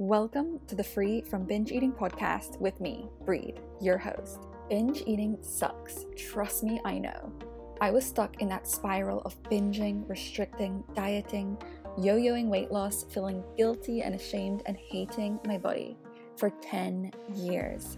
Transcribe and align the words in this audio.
Welcome 0.00 0.58
to 0.66 0.74
the 0.74 0.82
Free 0.82 1.22
from 1.22 1.44
Binge 1.44 1.70
Eating 1.70 1.92
podcast 1.92 2.58
with 2.58 2.80
me, 2.80 3.06
Breed, 3.24 3.60
your 3.80 3.96
host. 3.96 4.40
Binge 4.68 5.04
eating 5.06 5.38
sucks. 5.40 6.06
Trust 6.16 6.64
me, 6.64 6.80
I 6.84 6.98
know. 6.98 7.32
I 7.80 7.92
was 7.92 8.04
stuck 8.04 8.42
in 8.42 8.48
that 8.48 8.66
spiral 8.66 9.20
of 9.20 9.40
binging, 9.44 10.02
restricting, 10.08 10.82
dieting, 10.96 11.56
yo 11.96 12.16
yoing 12.16 12.48
weight 12.48 12.72
loss, 12.72 13.04
feeling 13.04 13.44
guilty 13.56 14.02
and 14.02 14.16
ashamed, 14.16 14.64
and 14.66 14.76
hating 14.76 15.38
my 15.46 15.58
body 15.58 15.96
for 16.36 16.50
10 16.50 17.12
years. 17.32 17.96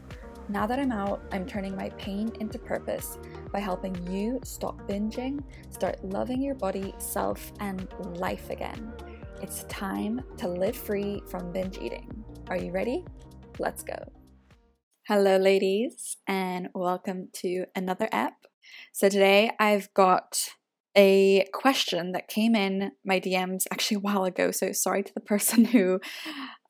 Now 0.51 0.67
that 0.67 0.79
I'm 0.79 0.93
out, 0.93 1.23
I'm 1.33 1.47
turning 1.47 1.75
my 1.75 1.89
pain 1.97 2.31
into 2.41 2.59
purpose 2.59 3.17
by 3.55 3.61
helping 3.61 3.97
you 4.13 4.39
stop 4.45 4.87
binging, 4.87 5.43
start 5.71 6.05
loving 6.05 6.43
your 6.43 6.57
body, 6.57 6.95
self, 6.99 7.53
and 7.61 7.89
life 8.19 8.51
again. 8.51 8.93
It's 9.43 9.65
time 9.65 10.23
to 10.39 10.49
live 10.49 10.75
free 10.75 11.23
from 11.29 11.53
binge 11.53 11.77
eating. 11.79 12.25
Are 12.49 12.57
you 12.57 12.73
ready? 12.73 13.05
Let's 13.59 13.83
go. 13.83 13.97
Hello, 15.07 15.37
ladies, 15.37 16.17
and 16.27 16.69
welcome 16.75 17.29
to 17.35 17.67
another 17.75 18.09
app. 18.13 18.35
So, 18.93 19.11
today 19.11 19.51
I've 19.61 19.93
got 19.93 20.49
a 20.97 21.47
question 21.53 22.13
that 22.13 22.29
came 22.29 22.57
in 22.57 22.93
my 23.05 23.21
DMs 23.21 23.65
actually 23.71 23.99
a 23.99 24.01
while 24.01 24.25
ago. 24.25 24.51
So, 24.51 24.73
sorry 24.73 25.03
to 25.03 25.15
the 25.15 25.21
person 25.21 25.65
who 25.67 26.01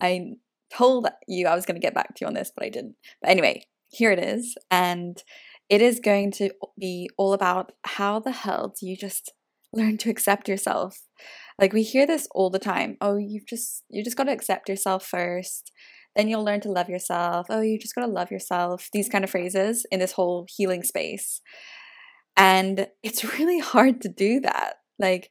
I 0.00 0.32
told 0.74 1.06
you 1.28 1.46
I 1.46 1.54
was 1.54 1.66
going 1.66 1.80
to 1.80 1.86
get 1.86 1.94
back 1.94 2.16
to 2.16 2.24
you 2.24 2.26
on 2.26 2.34
this, 2.34 2.50
but 2.54 2.66
I 2.66 2.68
didn't. 2.68 2.96
But 3.22 3.30
anyway, 3.30 3.62
here 3.90 4.10
it 4.10 4.18
is. 4.18 4.56
And 4.72 5.22
it 5.68 5.80
is 5.80 6.00
going 6.00 6.32
to 6.32 6.50
be 6.78 7.08
all 7.16 7.32
about 7.32 7.72
how 7.84 8.18
the 8.18 8.32
hell 8.32 8.74
do 8.78 8.88
you 8.88 8.96
just 8.96 9.32
learn 9.72 9.98
to 9.98 10.10
accept 10.10 10.48
yourself? 10.48 11.05
Like 11.58 11.72
we 11.72 11.82
hear 11.82 12.06
this 12.06 12.28
all 12.32 12.50
the 12.50 12.58
time. 12.58 12.96
Oh, 13.00 13.16
you've 13.16 13.46
just 13.46 13.84
you 13.88 14.04
just 14.04 14.16
got 14.16 14.24
to 14.24 14.32
accept 14.32 14.68
yourself 14.68 15.06
first. 15.06 15.72
Then 16.14 16.28
you'll 16.28 16.44
learn 16.44 16.60
to 16.62 16.72
love 16.72 16.88
yourself. 16.88 17.46
Oh, 17.50 17.60
you 17.60 17.78
just 17.78 17.94
got 17.94 18.06
to 18.06 18.12
love 18.12 18.30
yourself. 18.30 18.88
These 18.92 19.08
kind 19.08 19.24
of 19.24 19.30
phrases 19.30 19.86
in 19.90 20.00
this 20.00 20.12
whole 20.12 20.46
healing 20.48 20.82
space. 20.82 21.40
And 22.36 22.88
it's 23.02 23.24
really 23.38 23.58
hard 23.58 24.00
to 24.02 24.08
do 24.08 24.40
that. 24.40 24.74
Like 24.98 25.30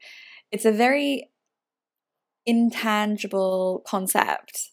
it's 0.52 0.66
a 0.66 0.72
very 0.72 1.32
intangible 2.46 3.84
concept. 3.88 4.72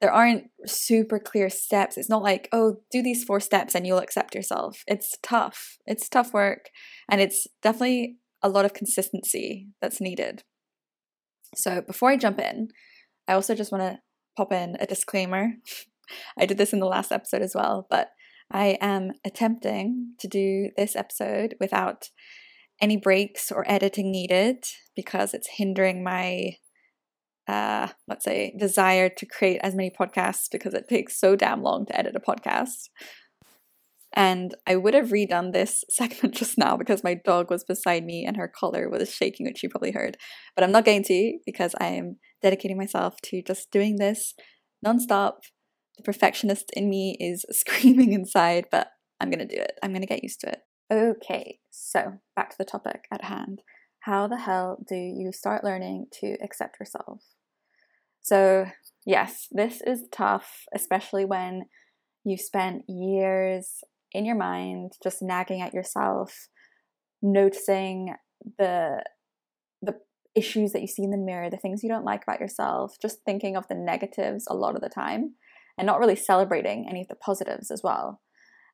There 0.00 0.12
aren't 0.12 0.44
super 0.66 1.20
clear 1.20 1.48
steps. 1.48 1.96
It's 1.96 2.08
not 2.08 2.24
like, 2.24 2.48
oh, 2.52 2.78
do 2.90 3.02
these 3.02 3.22
four 3.22 3.38
steps 3.38 3.76
and 3.76 3.86
you'll 3.86 3.98
accept 3.98 4.34
yourself. 4.34 4.82
It's 4.88 5.16
tough. 5.22 5.78
It's 5.86 6.08
tough 6.08 6.32
work. 6.32 6.70
And 7.08 7.20
it's 7.20 7.46
definitely 7.62 8.16
a 8.42 8.48
lot 8.48 8.64
of 8.64 8.74
consistency 8.74 9.68
that's 9.80 10.00
needed. 10.00 10.42
So 11.54 11.82
before 11.82 12.10
I 12.10 12.16
jump 12.16 12.38
in, 12.38 12.68
I 13.28 13.34
also 13.34 13.54
just 13.54 13.72
want 13.72 13.82
to 13.82 14.00
pop 14.36 14.52
in 14.52 14.76
a 14.80 14.86
disclaimer. 14.86 15.52
I 16.38 16.46
did 16.46 16.58
this 16.58 16.72
in 16.72 16.80
the 16.80 16.86
last 16.86 17.12
episode 17.12 17.42
as 17.42 17.54
well, 17.54 17.86
but 17.88 18.10
I 18.50 18.76
am 18.80 19.12
attempting 19.24 20.14
to 20.18 20.28
do 20.28 20.70
this 20.76 20.94
episode 20.94 21.54
without 21.58 22.10
any 22.80 22.96
breaks 22.96 23.50
or 23.50 23.64
editing 23.70 24.10
needed 24.10 24.64
because 24.94 25.32
it's 25.34 25.48
hindering 25.56 26.02
my 26.02 26.56
uh 27.48 27.88
let's 28.06 28.24
say 28.24 28.54
desire 28.58 29.08
to 29.08 29.26
create 29.26 29.60
as 29.62 29.74
many 29.74 29.90
podcasts 29.90 30.46
because 30.50 30.74
it 30.74 30.88
takes 30.88 31.18
so 31.18 31.34
damn 31.34 31.62
long 31.62 31.84
to 31.86 31.96
edit 31.98 32.14
a 32.14 32.20
podcast 32.20 32.88
and 34.14 34.54
I 34.66 34.76
would 34.76 34.94
have 34.94 35.08
redone 35.08 35.52
this 35.52 35.84
segment 35.90 36.34
just 36.34 36.58
now 36.58 36.76
because 36.76 37.04
my 37.04 37.14
dog 37.14 37.50
was 37.50 37.64
beside 37.64 38.04
me 38.04 38.24
and 38.26 38.36
her 38.36 38.48
collar 38.48 38.88
was 38.88 39.12
shaking, 39.14 39.46
which 39.46 39.62
you 39.62 39.68
probably 39.68 39.92
heard. 39.92 40.16
But 40.54 40.64
I'm 40.64 40.72
not 40.72 40.84
going 40.84 41.04
to 41.04 41.38
because 41.46 41.74
I 41.80 41.86
am 41.86 42.16
dedicating 42.42 42.76
myself 42.76 43.16
to 43.24 43.42
just 43.42 43.70
doing 43.70 43.96
this 43.96 44.34
nonstop. 44.84 45.34
The 45.96 46.02
perfectionist 46.02 46.70
in 46.74 46.88
me 46.88 47.16
is 47.20 47.44
screaming 47.50 48.12
inside, 48.12 48.66
but 48.70 48.88
I'm 49.20 49.30
going 49.30 49.46
to 49.46 49.56
do 49.56 49.60
it. 49.60 49.72
I'm 49.82 49.90
going 49.90 50.02
to 50.02 50.06
get 50.06 50.22
used 50.22 50.40
to 50.40 50.50
it. 50.50 50.60
Okay, 50.92 51.60
so 51.70 52.14
back 52.36 52.50
to 52.50 52.58
the 52.58 52.64
topic 52.64 53.04
at 53.10 53.24
hand. 53.24 53.62
How 54.00 54.26
the 54.26 54.38
hell 54.38 54.78
do 54.86 54.96
you 54.96 55.30
start 55.32 55.64
learning 55.64 56.06
to 56.20 56.36
accept 56.42 56.78
yourself? 56.80 57.22
So, 58.20 58.66
yes, 59.06 59.46
this 59.50 59.80
is 59.80 60.04
tough, 60.12 60.64
especially 60.74 61.24
when 61.24 61.66
you've 62.24 62.40
spent 62.40 62.82
years 62.88 63.80
in 64.14 64.24
your 64.24 64.36
mind, 64.36 64.92
just 65.02 65.22
nagging 65.22 65.60
at 65.60 65.74
yourself, 65.74 66.48
noticing 67.20 68.14
the 68.58 69.02
the 69.80 69.94
issues 70.34 70.72
that 70.72 70.80
you 70.80 70.88
see 70.88 71.02
in 71.02 71.10
the 71.10 71.16
mirror, 71.16 71.50
the 71.50 71.56
things 71.56 71.82
you 71.82 71.88
don't 71.88 72.04
like 72.04 72.22
about 72.22 72.40
yourself, 72.40 72.96
just 73.00 73.18
thinking 73.24 73.56
of 73.56 73.68
the 73.68 73.74
negatives 73.74 74.46
a 74.48 74.54
lot 74.54 74.74
of 74.74 74.80
the 74.80 74.88
time 74.88 75.34
and 75.76 75.86
not 75.86 75.98
really 75.98 76.16
celebrating 76.16 76.86
any 76.88 77.02
of 77.02 77.08
the 77.08 77.14
positives 77.14 77.70
as 77.70 77.82
well. 77.82 78.20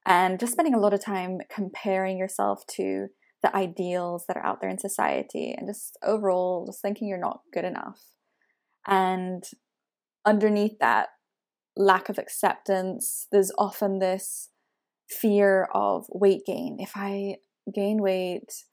And 0.07 0.41
just 0.41 0.53
spending 0.53 0.75
a 0.75 0.81
lot 0.81 0.95
of 0.95 1.05
time 1.05 1.39
comparing 1.51 2.19
yourself 2.19 2.65
to 2.77 3.09
the 3.43 3.55
ideals 3.55 4.25
that 4.27 4.37
are 4.37 4.45
out 4.45 4.61
there 4.61 4.71
in 4.71 4.79
society 4.79 5.55
and 5.57 5.69
just 5.69 5.97
overall 6.03 6.67
just 6.67 6.83
thinking 6.83 7.09
you're 7.09 7.19
not 7.19 7.41
good 7.53 7.65
enough. 7.65 8.01
And 8.87 9.45
underneath 10.25 10.79
that 10.81 11.09
lack 11.77 12.09
of 12.09 12.19
acceptance, 12.19 13.27
there's 13.31 13.53
often 13.59 13.99
this 13.99 14.51
fear 15.09 15.69
of 15.75 16.07
weight 16.11 16.43
gain. 16.47 16.77
If 16.81 16.93
I 16.95 17.37
gain 17.75 18.01
weight, 18.01 18.65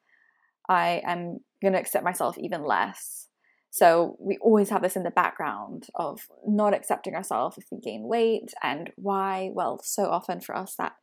I 0.69 1.01
am 1.05 1.39
going 1.61 1.73
to 1.73 1.79
accept 1.79 2.03
myself 2.03 2.37
even 2.37 2.63
less. 2.63 3.27
So 3.71 4.15
we 4.19 4.37
always 4.41 4.69
have 4.69 4.81
this 4.81 4.95
in 4.95 5.03
the 5.03 5.11
background 5.11 5.87
of 5.95 6.21
not 6.47 6.73
accepting 6.73 7.13
ourselves 7.13 7.57
if 7.57 7.65
we 7.71 7.79
gain 7.79 8.07
weight 8.07 8.53
and 8.63 8.89
why. 8.95 9.49
Well, 9.53 9.81
so 9.83 10.05
often 10.05 10.39
for 10.39 10.55
us 10.55 10.75
that 10.77 10.93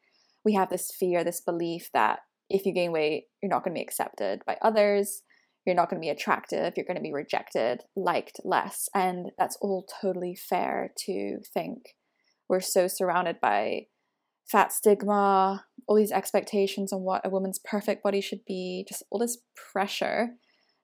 we 0.44 0.54
have 0.54 0.71
this 0.71 0.91
fear, 0.98 1.22
this 1.22 1.41
belief 1.41 1.91
that 1.92 2.21
if 2.48 2.65
you 2.65 2.72
gain 2.72 2.92
weight, 2.92 3.25
you're 3.42 3.50
not 3.50 3.62
going 3.62 3.75
to 3.75 3.78
be 3.78 3.84
accepted 3.84 4.41
by 4.47 4.56
others, 4.62 5.22
you're 5.66 5.76
not 5.76 5.91
going 5.91 6.00
to 6.00 6.04
be 6.04 6.10
attractive, 6.10 6.75
you're 6.76 6.87
going 6.87 6.97
to 6.97 7.03
be 7.03 7.12
rejected, 7.12 7.82
liked 7.94 8.41
less. 8.44 8.88
And 8.94 9.31
that's 9.38 9.59
all 9.60 9.87
totally 10.00 10.34
fair 10.34 10.92
to 11.06 11.41
think. 11.53 11.94
We're 12.48 12.60
so 12.60 12.88
surrounded 12.88 13.37
by 13.41 13.87
fat 14.47 14.72
stigma, 14.72 15.64
all 15.86 15.97
these 15.97 16.12
expectations 16.12 16.92
on 16.92 17.03
what 17.03 17.25
a 17.25 17.30
woman's 17.30 17.58
perfect 17.58 18.03
body 18.03 18.20
should 18.20 18.44
be, 18.47 18.84
just 18.88 19.03
all 19.10 19.19
this 19.19 19.38
pressure. 19.54 20.30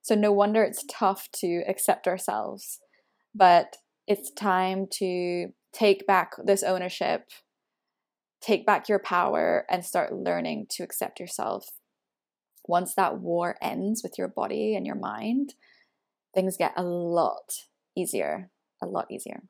So, 0.01 0.15
no 0.15 0.31
wonder 0.31 0.63
it's 0.63 0.85
tough 0.89 1.29
to 1.37 1.63
accept 1.67 2.07
ourselves. 2.07 2.79
But 3.35 3.77
it's 4.07 4.31
time 4.31 4.87
to 4.93 5.49
take 5.71 6.07
back 6.07 6.31
this 6.43 6.63
ownership, 6.63 7.29
take 8.41 8.65
back 8.65 8.89
your 8.89 8.99
power, 8.99 9.65
and 9.69 9.85
start 9.85 10.13
learning 10.13 10.67
to 10.71 10.83
accept 10.83 11.19
yourself. 11.19 11.67
Once 12.67 12.93
that 12.95 13.19
war 13.19 13.55
ends 13.61 14.01
with 14.03 14.17
your 14.17 14.27
body 14.27 14.75
and 14.75 14.85
your 14.85 14.95
mind, 14.95 15.53
things 16.33 16.57
get 16.57 16.73
a 16.75 16.83
lot 16.83 17.65
easier, 17.95 18.49
a 18.81 18.85
lot 18.85 19.05
easier. 19.11 19.43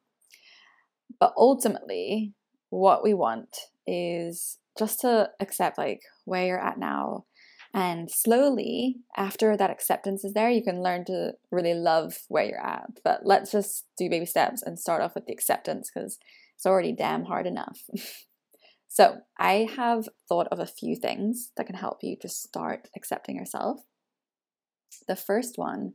But 1.20 1.34
ultimately, 1.38 2.34
what 2.70 3.04
we 3.04 3.14
want 3.14 3.56
is 3.90 4.58
just 4.78 5.02
to 5.02 5.30
accept 5.40 5.78
like 5.78 6.02
where 6.26 6.46
you're 6.46 6.64
at 6.64 6.78
now. 6.78 7.26
And 7.74 8.10
slowly 8.10 8.98
after 9.16 9.56
that 9.56 9.70
acceptance 9.70 10.24
is 10.24 10.34
there 10.34 10.50
you 10.50 10.64
can 10.64 10.82
learn 10.82 11.06
to 11.06 11.34
really 11.52 11.76
love 11.76 12.18
where 12.28 12.46
you're 12.46 12.66
at. 12.66 12.90
But 13.04 13.22
let's 13.26 13.52
just 13.52 13.86
do 13.98 14.10
baby 14.10 14.26
steps 14.26 14.64
and 14.64 14.80
start 14.80 15.02
off 15.02 15.14
with 15.16 15.26
the 15.28 15.34
acceptance 15.34 15.92
because 15.94 16.18
it's 16.56 16.66
already 16.66 16.94
damn 16.94 17.26
hard 17.26 17.46
enough. 17.46 17.82
So 18.92 19.20
i 19.38 19.70
have 19.78 20.10
thought 20.28 20.48
of 20.48 20.60
a 20.60 20.66
few 20.66 20.96
things 20.96 21.52
that 21.56 21.68
can 21.68 21.76
help 21.76 22.00
you 22.02 22.18
to 22.22 22.28
start 22.28 22.90
accepting 22.96 23.36
yourself. 23.36 23.82
The 25.08 25.16
first 25.16 25.58
one 25.58 25.94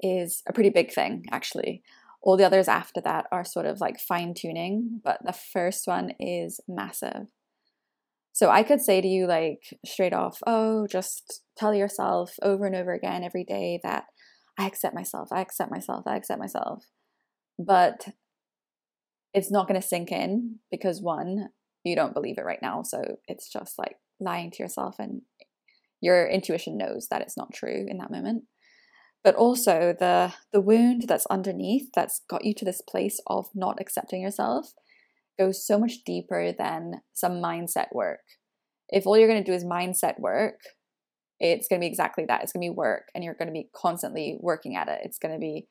is 0.00 0.42
a 0.46 0.52
pretty 0.52 0.68
big 0.68 0.92
thing 0.92 1.24
actually. 1.32 1.82
All 2.22 2.36
the 2.36 2.44
others 2.44 2.68
after 2.68 3.00
that 3.00 3.26
are 3.32 3.44
sort 3.44 3.66
of 3.66 3.80
like 3.80 3.98
fine 3.98 4.34
tuning, 4.34 5.00
but 5.02 5.20
the 5.24 5.32
first 5.32 5.86
one 5.86 6.12
is 6.20 6.60
massive. 6.68 7.26
So 8.34 8.50
I 8.50 8.64
could 8.64 8.80
say 8.80 9.00
to 9.00 9.06
you, 9.06 9.26
like, 9.28 9.62
straight 9.86 10.12
off, 10.12 10.40
oh, 10.44 10.88
just 10.88 11.42
tell 11.56 11.72
yourself 11.72 12.34
over 12.42 12.66
and 12.66 12.74
over 12.74 12.92
again 12.92 13.22
every 13.22 13.44
day 13.44 13.80
that 13.84 14.04
I 14.58 14.66
accept 14.66 14.94
myself, 14.94 15.28
I 15.32 15.40
accept 15.40 15.70
myself, 15.70 16.02
I 16.06 16.16
accept 16.16 16.40
myself. 16.40 16.84
But 17.58 18.08
it's 19.32 19.52
not 19.52 19.68
going 19.68 19.80
to 19.80 19.86
sink 19.86 20.10
in 20.10 20.58
because 20.68 21.00
one, 21.00 21.48
you 21.84 21.94
don't 21.94 22.12
believe 22.12 22.36
it 22.36 22.44
right 22.44 22.58
now. 22.60 22.82
So 22.82 23.02
it's 23.28 23.50
just 23.50 23.78
like 23.78 23.96
lying 24.20 24.50
to 24.50 24.62
yourself, 24.62 24.96
and 24.98 25.22
your 26.00 26.26
intuition 26.26 26.76
knows 26.76 27.06
that 27.10 27.22
it's 27.22 27.36
not 27.36 27.54
true 27.54 27.86
in 27.88 27.98
that 27.98 28.10
moment 28.10 28.44
but 29.24 29.34
also 29.34 29.94
the 29.98 30.32
the 30.52 30.60
wound 30.60 31.06
that's 31.08 31.26
underneath 31.26 31.88
that's 31.94 32.20
got 32.28 32.44
you 32.44 32.54
to 32.54 32.64
this 32.64 32.82
place 32.82 33.18
of 33.26 33.46
not 33.54 33.80
accepting 33.80 34.20
yourself 34.20 34.74
goes 35.38 35.66
so 35.66 35.78
much 35.78 36.04
deeper 36.04 36.52
than 36.56 37.00
some 37.12 37.34
mindset 37.34 37.86
work 37.92 38.20
if 38.88 39.06
all 39.06 39.16
you're 39.16 39.28
going 39.28 39.42
to 39.42 39.50
do 39.50 39.54
is 39.54 39.64
mindset 39.64 40.18
work 40.18 40.60
it's 41.40 41.66
going 41.68 41.80
to 41.80 41.84
be 41.84 41.88
exactly 41.88 42.24
that 42.26 42.42
it's 42.42 42.52
going 42.52 42.62
to 42.62 42.70
be 42.70 42.76
work 42.76 43.08
and 43.14 43.24
you're 43.24 43.34
going 43.34 43.48
to 43.48 43.52
be 43.52 43.68
constantly 43.74 44.38
working 44.40 44.76
at 44.76 44.88
it 44.88 45.00
it's 45.04 45.18
going 45.18 45.34
to 45.34 45.40
be 45.40 45.66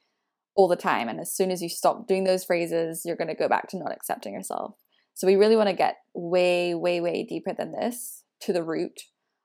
all 0.56 0.68
the 0.68 0.76
time. 0.76 1.10
And 1.10 1.20
as 1.20 1.34
soon 1.34 1.52
as 1.52 1.62
you 1.62 1.70
stop 1.70 2.08
doing 2.08 2.24
those 2.24 2.44
phrases, 2.44 3.04
you're 3.06 3.16
going 3.16 3.30
to 3.30 3.36
go 3.36 3.48
back 3.48 3.70
to 3.70 3.78
not 3.78 3.92
accepting 3.92 4.34
yourself. 4.34 4.76
So 5.14 5.28
we 5.28 5.36
really 5.36 5.56
want 5.56 5.70
to 5.70 5.76
get 5.76 5.98
way, 6.14 6.74
way, 6.76 7.02
way 7.02 7.26
deeper 7.28 7.54
than 7.54 7.72
this 7.72 8.24
to 8.42 8.54
the 8.54 8.64
root 8.64 9.02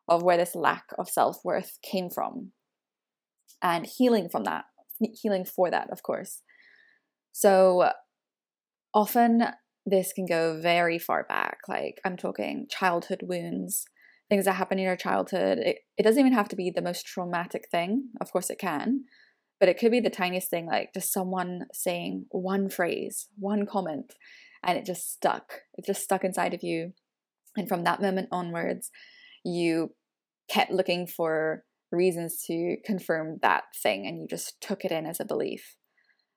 of 0.09 0.23
where 0.23 0.37
this 0.37 0.55
lack 0.55 0.85
of 0.99 1.09
self 1.09 1.39
worth 1.45 1.79
came 1.83 2.09
from 2.11 2.53
and 3.63 3.87
healing 3.87 4.29
from 4.29 4.45
that, 4.45 4.65
healing 5.21 5.45
for 5.45 5.71
that, 5.71 5.91
of 5.91 6.03
course. 6.03 6.43
So 7.33 7.91
often 8.95 9.45
this 9.91 10.13
can 10.13 10.27
go 10.27 10.61
very 10.61 10.99
far 10.99 11.25
back. 11.29 11.59
Like 11.69 12.01
I'm 12.05 12.17
talking 12.17 12.67
childhood 12.71 13.23
wounds, 13.23 13.85
things 14.29 14.45
that 14.45 14.55
happen 14.55 14.79
in 14.79 14.85
your 14.85 14.97
childhood. 14.97 15.59
It, 15.59 15.79
it 15.97 16.03
doesn't 16.03 16.21
even 16.21 16.33
have 16.33 16.49
to 16.49 16.57
be 16.57 16.71
the 16.71 16.83
most 16.83 17.07
traumatic 17.07 17.69
thing. 17.71 18.09
Of 18.21 18.33
course, 18.33 18.51
it 18.51 18.59
can, 18.59 19.05
but 19.61 19.69
it 19.69 19.79
could 19.79 19.91
be 19.91 20.01
the 20.01 20.11
tiniest 20.11 20.51
thing, 20.51 20.67
like 20.67 20.93
just 20.95 21.13
someone 21.13 21.67
saying 21.73 22.27
one 22.31 22.69
phrase, 22.69 23.29
one 23.39 23.67
comment, 23.67 24.15
and 24.63 24.79
it 24.79 24.85
just 24.85 25.13
stuck. 25.13 25.63
It 25.75 25.87
just 25.87 26.03
stuck 26.03 26.25
inside 26.25 26.55
of 26.55 26.63
you. 26.63 26.93
And 27.57 27.69
from 27.69 27.85
that 27.85 28.03
moment 28.03 28.29
onwards, 28.31 28.91
you 29.45 29.95
kept 30.51 30.71
looking 30.71 31.07
for 31.07 31.65
reasons 31.91 32.45
to 32.47 32.77
confirm 32.85 33.39
that 33.43 33.65
thing 33.83 34.07
and 34.07 34.21
you 34.21 34.27
just 34.29 34.61
took 34.61 34.85
it 34.85 34.93
in 34.93 35.07
as 35.07 35.21
a 35.21 35.25
belief. 35.25 35.77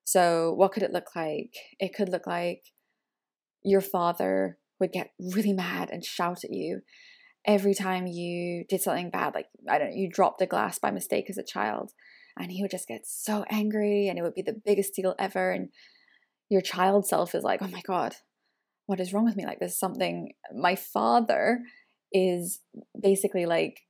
So, 0.03 0.53
what 0.53 0.71
could 0.71 0.83
it 0.83 0.91
look 0.91 1.15
like? 1.15 1.53
It 1.79 1.93
could 1.93 2.09
look 2.09 2.25
like 2.25 2.63
your 3.63 3.81
father 3.81 4.57
would 4.79 4.91
get 4.91 5.11
really 5.19 5.53
mad 5.53 5.89
and 5.91 6.03
shout 6.03 6.43
at 6.43 6.51
you 6.51 6.81
every 7.45 7.73
time 7.73 8.07
you 8.07 8.65
did 8.69 8.81
something 8.81 9.09
bad, 9.09 9.33
like 9.33 9.47
I 9.69 9.77
don't 9.77 9.91
know, 9.91 9.95
you 9.95 10.09
dropped 10.09 10.41
a 10.41 10.45
glass 10.45 10.79
by 10.79 10.91
mistake 10.91 11.29
as 11.29 11.37
a 11.37 11.43
child, 11.43 11.91
and 12.37 12.51
he 12.51 12.61
would 12.61 12.71
just 12.71 12.87
get 12.87 13.05
so 13.05 13.45
angry 13.49 14.07
and 14.07 14.17
it 14.17 14.21
would 14.21 14.35
be 14.35 14.41
the 14.41 14.61
biggest 14.65 14.93
deal 14.93 15.15
ever. 15.19 15.51
And 15.51 15.69
your 16.49 16.61
child 16.61 17.07
self 17.07 17.35
is 17.35 17.43
like, 17.43 17.61
oh 17.61 17.67
my 17.67 17.81
God, 17.85 18.15
what 18.85 18.99
is 18.99 19.13
wrong 19.13 19.25
with 19.25 19.35
me? 19.35 19.45
Like, 19.45 19.59
there's 19.59 19.77
something. 19.77 20.33
My 20.55 20.75
father 20.75 21.61
is 22.11 22.59
basically 22.99 23.45
like 23.45 23.81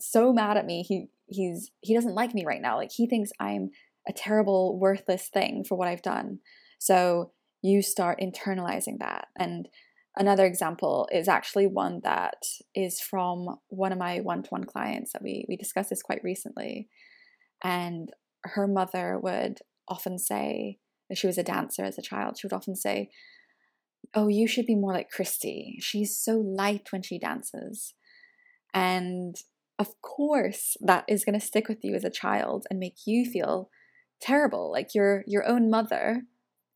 so 0.00 0.32
mad 0.32 0.56
at 0.56 0.66
me. 0.66 0.82
He 0.82 1.08
he's 1.26 1.70
he 1.80 1.94
doesn't 1.94 2.14
like 2.14 2.34
me 2.34 2.44
right 2.44 2.62
now. 2.62 2.76
Like 2.76 2.90
he 2.92 3.06
thinks 3.06 3.30
I'm 3.40 3.70
a 4.08 4.12
terrible, 4.12 4.78
worthless 4.78 5.28
thing 5.28 5.64
for 5.64 5.76
what 5.76 5.88
I've 5.88 6.02
done. 6.02 6.40
So 6.78 7.32
you 7.62 7.80
start 7.80 8.20
internalizing 8.20 8.98
that. 8.98 9.28
And 9.38 9.68
another 10.16 10.44
example 10.44 11.08
is 11.12 11.28
actually 11.28 11.66
one 11.66 12.00
that 12.04 12.42
is 12.74 13.00
from 13.00 13.56
one 13.68 13.92
of 13.92 13.98
my 13.98 14.18
one-to-one 14.18 14.64
clients 14.64 15.12
that 15.12 15.22
we 15.22 15.46
we 15.48 15.56
discussed 15.56 15.90
this 15.90 16.02
quite 16.02 16.22
recently. 16.24 16.88
And 17.62 18.10
her 18.44 18.66
mother 18.66 19.18
would 19.22 19.60
often 19.88 20.18
say, 20.18 20.78
she 21.14 21.26
was 21.26 21.38
a 21.38 21.44
dancer 21.44 21.84
as 21.84 21.98
a 21.98 22.02
child, 22.02 22.38
she 22.38 22.46
would 22.46 22.52
often 22.52 22.76
say, 22.76 23.10
Oh, 24.14 24.28
you 24.28 24.48
should 24.48 24.66
be 24.66 24.74
more 24.74 24.92
like 24.92 25.10
Christy. 25.10 25.78
She's 25.80 26.18
so 26.18 26.36
light 26.36 26.88
when 26.90 27.02
she 27.02 27.18
dances. 27.18 27.94
And 28.74 29.36
of 29.78 30.00
course, 30.02 30.76
that 30.80 31.04
is 31.08 31.24
going 31.24 31.38
to 31.38 31.46
stick 31.46 31.68
with 31.68 31.84
you 31.84 31.94
as 31.94 32.04
a 32.04 32.10
child 32.10 32.66
and 32.68 32.80
make 32.80 33.06
you 33.06 33.24
feel 33.24 33.70
terrible. 34.20 34.70
Like 34.70 34.94
your 34.94 35.24
your 35.26 35.46
own 35.46 35.70
mother 35.70 36.22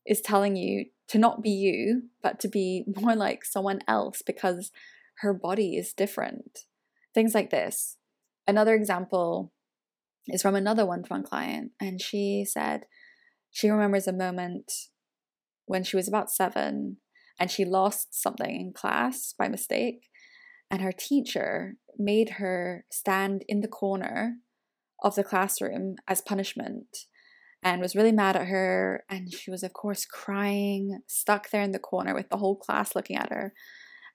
is 0.07 0.21
telling 0.21 0.55
you 0.55 0.85
to 1.09 1.17
not 1.17 1.43
be 1.43 1.49
you, 1.49 2.03
but 2.23 2.39
to 2.39 2.47
be 2.47 2.85
more 2.99 3.15
like 3.15 3.45
someone 3.45 3.81
else 3.87 4.21
because 4.25 4.71
her 5.19 5.33
body 5.33 5.75
is 5.75 5.93
different. 5.93 6.59
Things 7.13 7.33
like 7.35 7.49
this. 7.49 7.97
Another 8.47 8.73
example 8.73 9.51
is 10.27 10.41
from 10.41 10.55
another 10.55 10.85
one 10.85 11.03
to 11.03 11.09
one 11.09 11.23
client, 11.23 11.71
and 11.79 12.01
she 12.01 12.45
said 12.47 12.85
she 13.51 13.69
remembers 13.69 14.07
a 14.07 14.13
moment 14.13 14.71
when 15.65 15.83
she 15.83 15.95
was 15.95 16.07
about 16.07 16.29
seven 16.29 16.97
and 17.39 17.51
she 17.51 17.65
lost 17.65 18.19
something 18.19 18.59
in 18.59 18.73
class 18.73 19.33
by 19.37 19.47
mistake, 19.47 20.09
and 20.71 20.81
her 20.81 20.91
teacher 20.91 21.75
made 21.97 22.31
her 22.31 22.85
stand 22.91 23.43
in 23.47 23.61
the 23.61 23.67
corner 23.67 24.37
of 25.03 25.15
the 25.15 25.23
classroom 25.23 25.95
as 26.07 26.21
punishment 26.21 27.05
and 27.63 27.81
was 27.81 27.95
really 27.95 28.11
mad 28.11 28.35
at 28.35 28.47
her. 28.47 29.03
And 29.09 29.33
she 29.33 29.51
was, 29.51 29.63
of 29.63 29.73
course, 29.73 30.05
crying, 30.05 30.99
stuck 31.07 31.49
there 31.49 31.63
in 31.63 31.71
the 31.71 31.79
corner 31.79 32.13
with 32.13 32.29
the 32.29 32.37
whole 32.37 32.55
class 32.55 32.95
looking 32.95 33.15
at 33.15 33.31
her. 33.31 33.53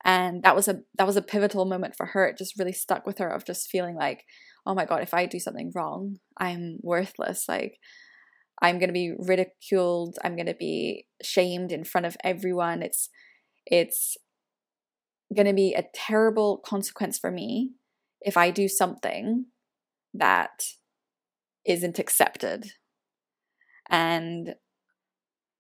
And 0.05 0.43
that 0.43 0.57
was 0.57 0.69
a 0.69 0.81
that 0.99 1.07
was 1.07 1.17
a 1.17 1.23
pivotal 1.23 1.65
moment 1.65 1.95
for 1.97 2.07
her. 2.07 2.27
It 2.27 2.39
just 2.39 2.59
really 2.59 2.73
stuck 2.73 3.07
with 3.07 3.19
her 3.19 3.29
of 3.29 3.45
just 3.45 3.69
feeling 3.69 3.95
like, 3.95 4.25
oh 4.67 4.75
my 4.75 4.85
god, 4.85 5.03
if 5.03 5.15
I 5.15 5.27
do 5.27 5.39
something 5.39 5.71
wrong, 5.75 6.19
I'm 6.39 6.79
worthless. 6.83 7.47
Like 7.49 7.79
I'm 8.61 8.79
gonna 8.79 8.93
be 8.93 9.15
ridiculed. 9.19 10.19
I'm 10.25 10.37
gonna 10.37 10.55
be 10.55 11.07
shamed 11.23 11.73
in 11.73 11.85
front 11.85 12.07
of 12.07 12.17
everyone. 12.25 12.83
It's 12.83 13.11
it's 13.67 14.17
gonna 15.37 15.55
be 15.55 15.75
a 15.75 15.85
terrible 15.95 16.59
consequence 16.59 17.19
for 17.19 17.31
me 17.31 17.73
if 18.21 18.37
I 18.37 18.51
do 18.51 18.69
something 18.69 19.47
that 20.15 20.65
isn't 21.65 21.99
accepted 21.99 22.73
and 23.93 24.55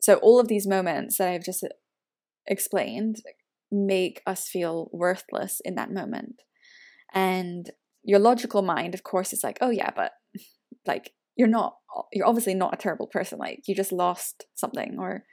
so 0.00 0.14
all 0.16 0.40
of 0.40 0.48
these 0.48 0.66
moments 0.66 1.18
that 1.18 1.28
I've 1.28 1.44
just 1.44 1.64
explained 2.46 3.16
make 3.70 4.20
us 4.26 4.48
feel 4.48 4.90
worthless 4.92 5.60
in 5.64 5.76
that 5.76 5.92
moment. 5.92 6.42
And 7.14 7.70
your 8.02 8.18
logical 8.18 8.62
mind, 8.62 8.94
of 8.94 9.04
course, 9.04 9.32
is 9.32 9.44
like, 9.44 9.58
oh, 9.60 9.70
yeah, 9.70 9.90
but 9.94 10.12
like 10.86 11.12
you're 11.36 11.46
not, 11.46 11.76
you're 12.12 12.26
obviously 12.26 12.54
not 12.54 12.74
a 12.74 12.78
terrible 12.78 13.06
person. 13.06 13.38
Like 13.38 13.60
you 13.66 13.74
just 13.74 13.92
lost 13.92 14.46
something 14.54 14.96
or 14.98 15.24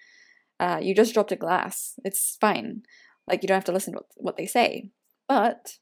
uh, 0.60 0.80
you 0.82 0.94
just 0.94 1.14
dropped 1.14 1.32
a 1.32 1.38
glass. 1.38 1.94
It's 2.04 2.38
fine. 2.40 2.84
Like 3.28 3.42
you 3.42 3.48
don't 3.48 3.56
have 3.56 3.66
to 3.66 3.72
listen 3.72 3.94
to 3.94 4.02
what 4.18 4.38
they 4.38 4.46
say. 4.46 4.92
But 5.28 5.78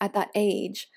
at 0.00 0.14
that 0.14 0.28
age, 0.34 0.88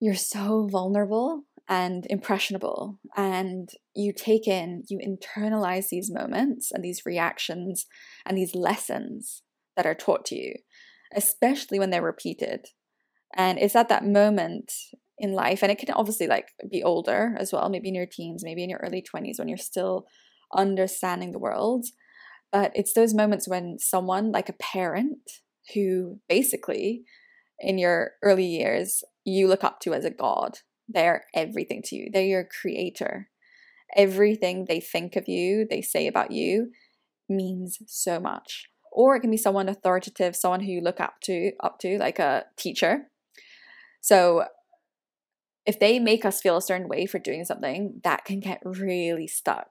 you're 0.00 0.14
so 0.14 0.68
vulnerable 0.70 1.44
and 1.68 2.06
impressionable. 2.08 2.98
And 3.16 3.68
you 3.94 4.12
take 4.12 4.46
in, 4.48 4.84
you 4.88 4.98
internalize 4.98 5.88
these 5.90 6.10
moments 6.10 6.70
and 6.72 6.82
these 6.82 7.02
reactions 7.04 7.86
and 8.24 8.36
these 8.36 8.54
lessons 8.54 9.42
that 9.76 9.86
are 9.86 9.94
taught 9.94 10.24
to 10.26 10.36
you, 10.36 10.54
especially 11.14 11.78
when 11.78 11.90
they're 11.90 12.02
repeated. 12.02 12.66
And 13.36 13.58
it's 13.58 13.76
at 13.76 13.88
that 13.90 14.04
moment 14.04 14.72
in 15.18 15.32
life, 15.32 15.62
and 15.62 15.70
it 15.70 15.78
can 15.78 15.90
obviously 15.90 16.26
like 16.26 16.48
be 16.70 16.82
older 16.82 17.34
as 17.38 17.52
well, 17.52 17.68
maybe 17.68 17.88
in 17.88 17.94
your 17.94 18.06
teens, 18.06 18.42
maybe 18.44 18.64
in 18.64 18.70
your 18.70 18.80
early 18.82 19.02
20s 19.02 19.38
when 19.38 19.48
you're 19.48 19.58
still 19.58 20.06
understanding 20.56 21.32
the 21.32 21.38
world. 21.38 21.86
But 22.50 22.72
it's 22.74 22.94
those 22.94 23.14
moments 23.14 23.46
when 23.46 23.78
someone, 23.78 24.32
like 24.32 24.48
a 24.48 24.54
parent, 24.54 25.18
who 25.74 26.18
basically 26.28 27.02
in 27.58 27.78
your 27.78 28.12
early 28.22 28.46
years 28.46 29.02
you 29.24 29.48
look 29.48 29.64
up 29.64 29.80
to 29.80 29.92
as 29.92 30.04
a 30.04 30.10
god 30.10 30.58
they're 30.88 31.24
everything 31.34 31.82
to 31.86 31.96
you. 31.96 32.10
They're 32.12 32.24
your 32.24 32.44
creator. 32.44 33.28
Everything 33.96 34.66
they 34.68 34.80
think 34.80 35.16
of 35.16 35.28
you, 35.28 35.66
they 35.68 35.80
say 35.82 36.06
about 36.06 36.30
you, 36.30 36.70
means 37.28 37.78
so 37.86 38.20
much. 38.20 38.66
Or 38.92 39.16
it 39.16 39.20
can 39.20 39.30
be 39.30 39.36
someone 39.36 39.68
authoritative, 39.68 40.34
someone 40.34 40.60
who 40.60 40.72
you 40.72 40.80
look 40.80 41.00
up 41.00 41.20
to, 41.24 41.52
up 41.62 41.78
to, 41.80 41.98
like 41.98 42.18
a 42.18 42.44
teacher. 42.56 43.10
So 44.00 44.44
if 45.66 45.78
they 45.78 45.98
make 45.98 46.24
us 46.24 46.40
feel 46.40 46.56
a 46.56 46.62
certain 46.62 46.88
way 46.88 47.06
for 47.06 47.18
doing 47.18 47.44
something, 47.44 48.00
that 48.02 48.24
can 48.24 48.40
get 48.40 48.62
really 48.64 49.26
stuck. 49.26 49.68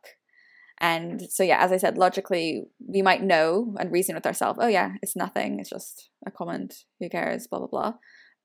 And 0.79 1.23
so, 1.31 1.41
yeah, 1.41 1.57
as 1.59 1.71
I 1.71 1.77
said, 1.77 1.97
logically, 1.97 2.65
we 2.87 3.01
might 3.01 3.23
know 3.23 3.75
and 3.79 3.91
reason 3.91 4.13
with 4.13 4.27
ourselves, 4.27 4.59
oh, 4.61 4.67
yeah, 4.67 4.93
it's 5.01 5.15
nothing. 5.15 5.59
It's 5.59 5.71
just 5.71 6.11
a 6.25 6.29
comment. 6.29 6.83
Who 6.99 7.09
cares? 7.09 7.47
Blah, 7.47 7.59
blah, 7.59 7.67
blah. 7.67 7.93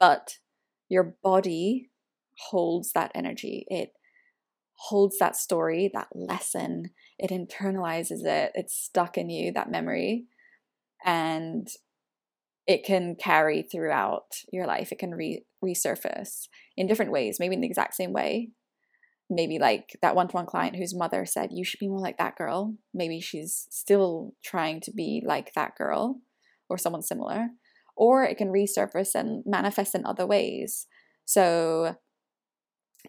But 0.00 0.38
your 0.88 1.14
body 1.22 1.90
holds 2.38 2.92
that 2.92 3.12
energy. 3.14 3.66
It 3.68 3.92
holds 4.88 5.18
that 5.18 5.36
story, 5.36 5.90
that 5.94 6.08
lesson. 6.14 6.90
It 7.18 7.30
internalizes 7.30 8.24
it. 8.24 8.52
It's 8.54 8.74
stuck 8.74 9.16
in 9.16 9.30
you, 9.30 9.52
that 9.52 9.70
memory. 9.70 10.24
And 11.04 11.68
it 12.66 12.84
can 12.84 13.16
carry 13.16 13.62
throughout 13.62 14.34
your 14.52 14.66
life. 14.66 14.92
It 14.92 14.98
can 14.98 15.12
re- 15.12 15.44
resurface 15.64 16.48
in 16.76 16.86
different 16.86 17.12
ways, 17.12 17.36
maybe 17.38 17.54
in 17.54 17.60
the 17.60 17.66
exact 17.66 17.94
same 17.94 18.12
way. 18.12 18.50
Maybe 19.30 19.58
like 19.58 19.96
that 20.02 20.14
one 20.14 20.28
to 20.28 20.36
one 20.36 20.46
client 20.46 20.76
whose 20.76 20.94
mother 20.94 21.24
said, 21.24 21.50
You 21.52 21.64
should 21.64 21.80
be 21.80 21.88
more 21.88 22.00
like 22.00 22.18
that 22.18 22.36
girl. 22.36 22.74
Maybe 22.92 23.20
she's 23.20 23.66
still 23.70 24.34
trying 24.44 24.80
to 24.82 24.92
be 24.92 25.22
like 25.24 25.54
that 25.54 25.76
girl 25.76 26.20
or 26.68 26.76
someone 26.76 27.02
similar. 27.02 27.48
Or 27.96 28.24
it 28.24 28.36
can 28.36 28.48
resurface 28.48 29.14
and 29.14 29.42
manifest 29.46 29.94
in 29.94 30.04
other 30.04 30.26
ways. 30.26 30.86
So 31.24 31.96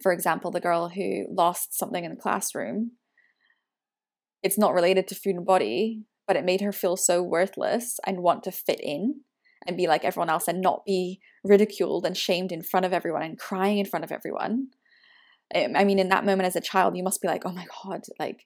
for 0.04 0.12
example, 0.12 0.52
the 0.52 0.60
girl 0.60 0.90
who 0.90 1.26
lost 1.32 1.74
something 1.74 2.04
in 2.04 2.12
the 2.12 2.22
classroom, 2.22 2.92
it's 4.44 4.58
not 4.58 4.74
related 4.74 5.08
to 5.08 5.16
food 5.16 5.38
and 5.38 5.46
body, 5.46 6.04
but 6.28 6.36
it 6.36 6.46
made 6.46 6.62
her 6.62 6.74
feel 6.74 6.98
so 6.98 7.24
worthless 7.24 8.00
and 8.06 8.22
want 8.22 8.44
to 8.44 8.52
fit 8.52 8.80
in 8.82 9.22
and 9.66 9.78
be 9.78 9.88
like 9.88 10.04
everyone 10.04 10.30
else 10.30 10.48
and 10.48 10.62
not 10.62 10.86
be 10.86 11.22
ridiculed 11.44 12.06
and 12.06 12.18
shamed 12.18 12.52
in 12.52 12.62
front 12.62 12.86
of 12.86 12.94
everyone 12.94 13.24
and 13.24 13.40
crying 13.40 13.78
in 13.78 13.86
front 13.86 14.04
of 14.04 14.12
everyone. 14.12 14.68
Um, 15.56 15.76
I 15.76 15.86
mean, 15.86 16.00
in 16.00 16.10
that 16.10 16.26
moment 16.26 16.48
as 16.48 16.56
a 16.56 16.62
child, 16.62 16.98
you 16.98 17.04
must 17.04 17.22
be 17.22 17.28
like, 17.28 17.44
oh 17.46 17.52
my 17.54 17.66
God, 17.84 18.02
like 18.20 18.46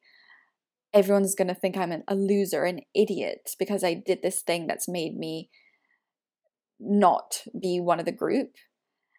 everyone's 0.94 1.36
going 1.36 1.48
to 1.48 1.56
think 1.56 1.76
I'm 1.76 2.04
a 2.08 2.16
loser, 2.16 2.64
an 2.64 2.82
idiot, 2.96 3.52
because 3.58 3.84
I 3.84 3.94
did 3.96 4.22
this 4.22 4.42
thing 4.42 4.68
that's 4.68 4.88
made 4.88 5.18
me 5.18 5.50
not 6.80 7.42
be 7.60 7.80
one 7.80 8.00
of 8.00 8.06
the 8.06 8.12
group. 8.12 8.52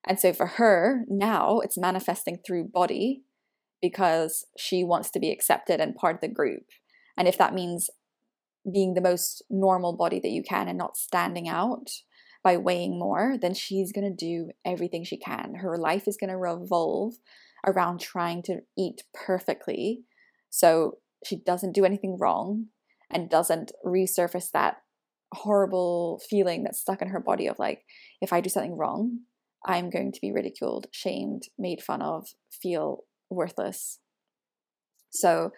And 0.09 0.19
so 0.19 0.33
for 0.33 0.47
her, 0.47 1.05
now 1.07 1.61
it's 1.61 1.77
manifesting 1.77 2.39
through 2.45 2.71
body 2.73 3.23
because 3.83 4.47
she 4.57 4.83
wants 4.83 5.11
to 5.11 5.21
be 5.21 5.31
accepted 5.31 5.81
and 5.81 5.95
part 5.95 6.17
of 6.17 6.21
the 6.23 6.29
group. 6.29 6.65
And 7.17 7.29
if 7.29 7.37
that 7.39 7.55
means 7.55 7.91
being 8.73 8.95
the 8.95 9.03
most 9.03 9.43
normal 9.51 9.97
body 9.97 10.19
that 10.19 10.31
you 10.31 10.43
can 10.43 10.67
and 10.67 10.79
not 10.79 10.97
standing 10.97 11.49
out 11.49 11.91
by 12.43 12.57
weighing 12.57 12.99
more, 12.99 13.37
then 13.41 13.53
she's 13.53 13.93
going 13.93 14.09
to 14.09 14.27
do 14.27 14.51
everything 14.65 15.05
she 15.05 15.19
can. 15.19 15.57
Her 15.57 15.77
life 15.77 16.09
is 16.09 16.17
going 16.17 16.31
to 16.31 16.39
revolve 16.39 17.15
around 17.67 18.01
trying 18.01 18.43
to 18.45 18.61
eat 18.77 19.03
perfectly 19.13 20.05
so 20.51 20.99
she 21.25 21.37
doesn't 21.37 21.75
do 21.75 21.85
anything 21.85 22.17
wrong 22.19 22.67
and 23.11 23.31
doesn't 23.31 23.73
resurface 23.85 24.51
that 24.53 24.77
horrible 25.35 26.23
feeling 26.29 26.63
that's 26.63 26.81
stuck 26.81 27.03
in 27.03 27.09
her 27.09 27.21
body 27.21 27.47
of 27.47 27.59
like 27.59 27.85
if 28.23 28.33
i 28.33 28.41
do 28.41 28.49
something 28.49 28.77
wrong 28.77 29.19
i'm 29.67 29.91
going 29.91 30.13
to 30.13 30.21
be 30.21 30.33
ridiculed 30.33 30.87
shamed 30.93 31.45
made 31.59 31.83
fun 31.83 32.03
of 32.03 32.29
feel 32.51 33.05
worthless. 33.31 33.99
So 35.11 35.51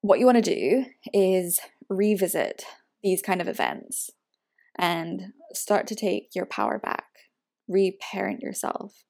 what 0.00 0.18
you 0.18 0.26
want 0.26 0.42
to 0.42 0.54
do 0.54 0.84
is 1.12 1.60
revisit 1.88 2.64
these 3.02 3.22
kind 3.22 3.40
of 3.40 3.48
events 3.48 4.10
and 4.78 5.32
start 5.52 5.86
to 5.88 5.94
take 5.94 6.28
your 6.34 6.46
power 6.46 6.78
back. 6.78 7.06
Reparent 7.68 8.40
yourself. 8.40 9.04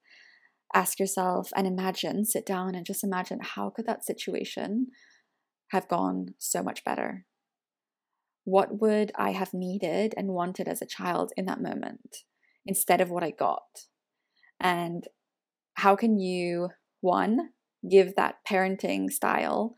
Ask 0.73 0.99
yourself 0.99 1.49
and 1.55 1.65
imagine, 1.65 2.25
sit 2.25 2.45
down 2.45 2.75
and 2.75 2.85
just 2.85 3.03
imagine 3.03 3.39
how 3.41 3.69
could 3.69 3.85
that 3.85 4.05
situation 4.05 4.87
have 5.71 5.87
gone 5.87 6.33
so 6.37 6.61
much 6.63 6.83
better? 6.83 7.25
What 8.43 8.81
would 8.81 9.11
I 9.15 9.31
have 9.31 9.53
needed 9.53 10.13
and 10.17 10.29
wanted 10.29 10.67
as 10.67 10.81
a 10.81 10.85
child 10.85 11.31
in 11.37 11.45
that 11.45 11.61
moment 11.61 12.17
instead 12.67 13.01
of 13.01 13.09
what 13.09 13.23
I 13.23 13.31
got? 13.31 13.85
And 14.59 15.05
how 15.75 15.95
can 15.95 16.19
you, 16.19 16.69
one, 17.01 17.49
give 17.89 18.15
that 18.15 18.35
parenting 18.47 19.11
style 19.11 19.75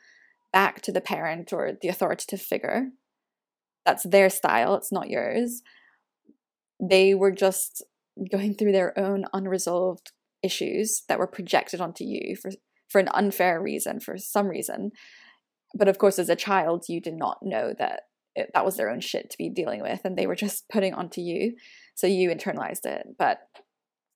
back 0.52 0.82
to 0.82 0.92
the 0.92 1.02
parent 1.02 1.54
or 1.54 1.74
the 1.82 1.88
authoritative 1.88 2.42
figure? 2.42 2.90
That's 3.86 4.04
their 4.04 4.30
style, 4.30 4.76
it's 4.76 4.92
not 4.92 5.10
yours. 5.10 5.62
They 6.82 7.14
were 7.14 7.32
just 7.32 7.84
going 8.32 8.56
through 8.56 8.72
their 8.72 8.98
own 8.98 9.26
unresolved 9.34 10.12
issues 10.44 11.04
that 11.08 11.20
were 11.20 11.28
projected 11.28 11.82
onto 11.82 12.04
you 12.04 12.36
for 12.36 12.52
for 12.88 13.00
an 13.00 13.10
unfair 13.14 13.62
reason 13.62 14.00
for 14.00 14.18
some 14.18 14.48
reason 14.48 14.92
but 15.76 15.88
of 15.88 15.98
course 15.98 16.18
as 16.18 16.30
a 16.30 16.36
child 16.36 16.86
you 16.88 17.02
did 17.02 17.14
not 17.14 17.38
know 17.42 17.74
that 17.78 18.04
it, 18.40 18.52
that 18.54 18.66
was 18.66 18.78
their 18.78 18.90
own 18.90 19.02
shit 19.02 19.30
to 19.30 19.38
be 19.38 19.50
dealing 19.50 19.82
with 19.82 20.02
and 20.04 20.18
they 20.18 20.28
were 20.28 20.36
just 20.36 20.68
putting 20.72 20.94
onto 20.94 21.22
you. 21.22 21.56
So 21.96 22.08
you 22.08 22.30
internalized 22.30 22.86
it 22.86 23.08
but 23.18 23.40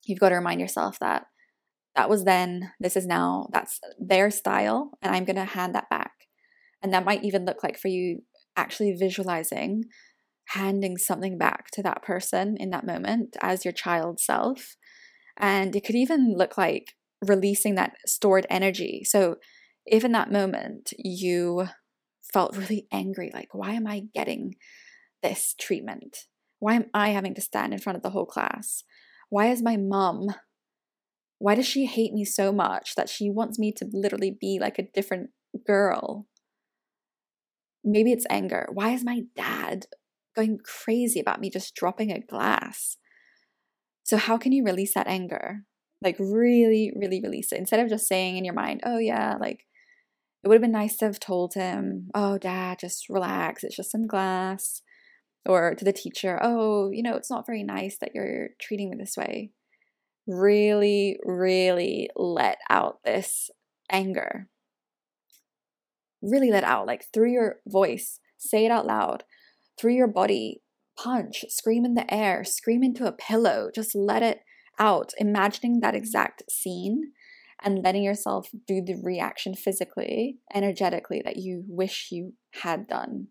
you've 0.06 0.20
got 0.20 0.30
to 0.30 0.36
remind 0.36 0.60
yourself 0.60 1.00
that 1.00 1.26
that 1.96 2.10
was 2.10 2.24
then 2.24 2.72
this 2.80 2.96
is 2.96 3.06
now 3.06 3.48
that's 3.52 3.80
their 4.00 4.32
style 4.32 4.92
and 5.02 5.16
i'm 5.16 5.26
going 5.26 5.36
to 5.36 5.46
hand 5.46 5.76
that 5.76 5.90
back. 5.90 6.12
And 6.82 6.94
that 6.94 7.06
might 7.06 7.24
even 7.24 7.46
look 7.46 7.64
like 7.64 7.78
for 7.78 7.88
you 7.88 8.24
actually 8.58 8.94
visualizing 8.94 9.86
handing 10.50 10.98
something 10.98 11.38
back 11.38 11.70
to 11.72 11.82
that 11.84 12.04
person 12.04 12.58
in 12.60 12.70
that 12.72 12.86
moment 12.86 13.38
as 13.42 13.66
your 13.66 13.72
child 13.72 14.20
self. 14.20 14.76
And 15.38 15.76
it 15.76 15.86
could 15.86 15.96
even 15.96 16.36
look 16.38 16.58
like 16.58 16.94
releasing 17.26 17.76
that 17.76 17.94
stored 18.06 18.46
energy. 18.50 19.04
So, 19.06 19.38
if 19.86 20.06
in 20.06 20.14
that 20.14 20.32
moment 20.32 20.94
you 20.98 21.68
felt 22.32 22.58
really 22.58 22.88
angry, 22.92 23.32
like, 23.34 23.50
why 23.54 23.72
am 23.72 23.88
I 23.88 24.04
getting 24.14 24.56
this 25.22 25.56
treatment? 25.60 26.26
Why 26.60 26.76
am 26.76 26.86
I 26.94 27.10
having 27.10 27.36
to 27.36 27.42
stand 27.42 27.74
in 27.74 27.80
front 27.80 27.98
of 27.98 28.04
the 28.04 28.12
whole 28.12 28.26
class? 28.26 28.84
Why 29.30 29.48
is 29.48 29.62
my 29.62 29.78
mom, 29.78 30.28
why 31.40 31.56
does 31.56 31.66
she 31.66 31.86
hate 31.86 32.14
me 32.14 32.24
so 32.24 32.52
much 32.52 32.96
that 32.96 33.10
she 33.10 33.30
wants 33.30 33.60
me 33.60 33.74
to 33.74 33.90
literally 33.92 34.36
be 34.40 34.60
like 34.62 34.80
a 34.80 34.88
different 34.94 35.32
girl? 35.66 36.28
Maybe 37.84 38.14
it's 38.14 38.26
anger. 38.30 38.70
Why 38.72 38.92
is 38.92 39.04
my 39.04 39.24
dad 39.36 39.88
going 40.36 40.60
crazy 40.64 41.20
about 41.20 41.42
me 41.42 41.50
just 41.50 41.76
dropping 41.76 42.12
a 42.12 42.22
glass? 42.22 42.98
So, 44.04 44.18
how 44.18 44.38
can 44.38 44.52
you 44.52 44.64
release 44.64 44.94
that 44.94 45.08
anger? 45.08 45.64
Like, 46.02 46.18
really, 46.20 46.94
really 46.96 47.22
release 47.22 47.52
it 47.52 47.60
instead 47.60 47.80
of 47.80 47.90
just 47.90 48.08
saying 48.08 48.38
in 48.38 48.46
your 48.46 48.54
mind, 48.54 48.82
oh, 48.86 49.00
yeah, 49.00 49.36
like 49.40 49.66
it 50.44 50.48
would 50.48 50.56
have 50.56 50.62
been 50.62 50.72
nice 50.72 50.98
to 50.98 51.06
have 51.06 51.20
told 51.20 51.54
him, 51.54 52.10
oh, 52.14 52.38
dad, 52.38 52.80
just 52.80 53.08
relax. 53.08 53.64
It's 53.64 53.78
just 53.78 53.92
some 53.92 54.08
glass. 54.08 54.82
Or 55.46 55.74
to 55.76 55.86
the 55.86 55.94
teacher, 55.94 56.38
oh, 56.42 56.90
you 56.92 57.02
know, 57.02 57.16
it's 57.16 57.32
not 57.32 57.46
very 57.46 57.64
nice 57.64 57.98
that 58.00 58.12
you're 58.14 58.50
treating 58.62 58.90
me 58.90 58.98
this 58.98 59.16
way. 59.18 59.52
Really, 60.28 61.18
really 61.24 62.10
let 62.16 62.58
out 62.70 63.00
this 63.04 63.50
anger. 63.90 64.48
Really 66.22 66.52
let 66.52 66.64
out, 66.64 66.88
like 66.88 67.06
through 67.14 67.32
your 67.32 67.58
voice, 67.68 68.20
say 68.38 68.66
it 68.66 68.72
out 68.72 68.86
loud, 68.86 69.24
through 69.80 69.96
your 69.96 70.08
body, 70.08 70.62
punch, 70.98 71.44
scream 71.50 71.86
in 71.86 71.96
the 71.96 72.14
air, 72.14 72.44
scream 72.44 72.84
into 72.84 73.06
a 73.06 73.12
pillow, 73.12 73.70
just 73.74 73.96
let 73.96 74.24
it 74.24 74.40
out, 74.80 75.12
imagining 75.18 75.80
that 75.82 75.96
exact 75.96 76.44
scene 76.50 77.12
and 77.64 77.84
letting 77.84 78.04
yourself 78.04 78.50
do 78.68 78.82
the 78.82 79.00
reaction 79.02 79.56
physically, 79.56 80.38
energetically 80.54 81.22
that 81.24 81.38
you 81.38 81.64
wish 81.68 82.10
you 82.12 82.34
had 82.62 82.88
done. 82.88 83.28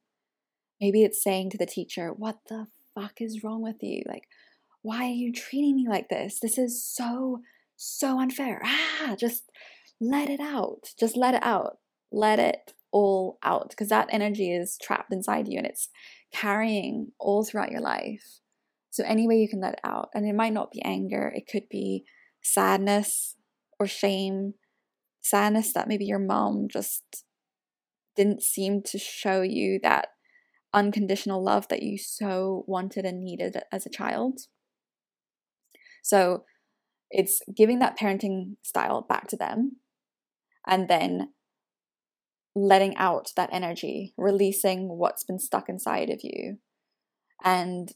Maybe 0.81 1.03
it's 1.03 1.23
saying 1.23 1.51
to 1.51 1.59
the 1.59 1.67
teacher, 1.67 2.13
What 2.13 2.39
the 2.49 2.67
fuck 2.95 3.21
is 3.21 3.45
wrong 3.45 3.63
with 3.63 3.77
you? 3.83 4.03
Like, 4.07 4.25
why 4.83 5.05
are 5.05 5.15
you 5.15 5.33
treating 5.33 5.77
me 5.77 5.87
like 5.89 6.09
this? 6.09 6.41
This 6.41 6.59
is 6.59 6.85
so, 6.85 7.41
so 7.77 8.19
unfair. 8.19 8.61
Ah, 8.65 9.15
just 9.17 9.45
let 10.01 10.29
it 10.29 10.41
out. 10.41 10.93
Just 10.99 11.17
let 11.17 11.35
it 11.35 11.43
out. 11.45 11.79
Let 12.11 12.39
it 12.39 12.75
all 12.91 13.39
out 13.43 13.71
because 13.71 13.89
that 13.89 14.09
energy 14.11 14.53
is 14.53 14.77
trapped 14.83 15.13
inside 15.13 15.49
you 15.49 15.59
and 15.59 15.67
it's 15.67 15.89
carrying 16.33 17.13
all 17.19 17.45
throughout 17.45 17.71
your 17.71 17.81
life. 17.81 18.41
So, 18.91 19.05
any 19.07 19.27
way 19.27 19.37
you 19.37 19.49
can 19.49 19.61
let 19.61 19.75
it 19.75 19.81
out, 19.85 20.11
and 20.15 20.27
it 20.27 20.35
might 20.35 20.53
not 20.53 20.71
be 20.71 20.83
anger, 20.83 21.33
it 21.35 21.51
could 21.51 21.69
be 21.71 22.05
sadness 22.43 23.37
or 23.83 23.87
shame, 23.87 24.55
sadness 25.21 25.73
that 25.73 25.89
maybe 25.89 26.05
your 26.05 26.19
mom 26.19 26.69
just 26.71 27.25
didn't 28.17 28.43
seem 28.43 28.83
to 28.83 28.99
show 28.99 29.43
you 29.43 29.81
that 29.83 30.09
unconditional 30.73 31.43
love 31.43 31.67
that 31.69 31.83
you 31.83 31.99
so 31.99 32.65
wanted 32.67 33.05
and 33.05 33.23
needed 33.23 33.57
as 33.73 33.85
a 33.85 33.91
child. 33.91 34.41
So, 36.03 36.45
it's 37.11 37.43
giving 37.55 37.79
that 37.81 37.99
parenting 37.99 38.57
style 38.63 39.03
back 39.07 39.29
to 39.29 39.37
them 39.37 39.77
and 40.67 40.89
then 40.89 41.29
letting 42.55 42.97
out 42.97 43.33
that 43.37 43.51
energy, 43.53 44.15
releasing 44.17 44.89
what's 44.89 45.25
been 45.25 45.39
stuck 45.39 45.69
inside 45.69 46.09
of 46.09 46.21
you, 46.23 46.59
and 47.45 47.91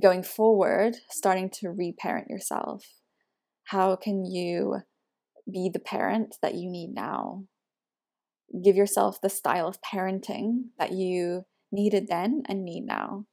going 0.00 0.22
forward, 0.22 0.96
starting 1.10 1.50
to 1.50 1.68
reparent 1.70 2.28
yourself. 2.28 2.84
How 3.72 3.96
can 3.96 4.26
you 4.26 4.82
be 5.50 5.70
the 5.72 5.78
parent 5.78 6.36
that 6.42 6.54
you 6.54 6.68
need 6.68 6.92
now? 6.92 7.44
Give 8.62 8.76
yourself 8.76 9.18
the 9.22 9.30
style 9.30 9.66
of 9.66 9.80
parenting 9.80 10.64
that 10.78 10.92
you 10.92 11.46
needed 11.72 12.06
then 12.06 12.42
and 12.50 12.66
need 12.66 12.84
now. 12.84 13.24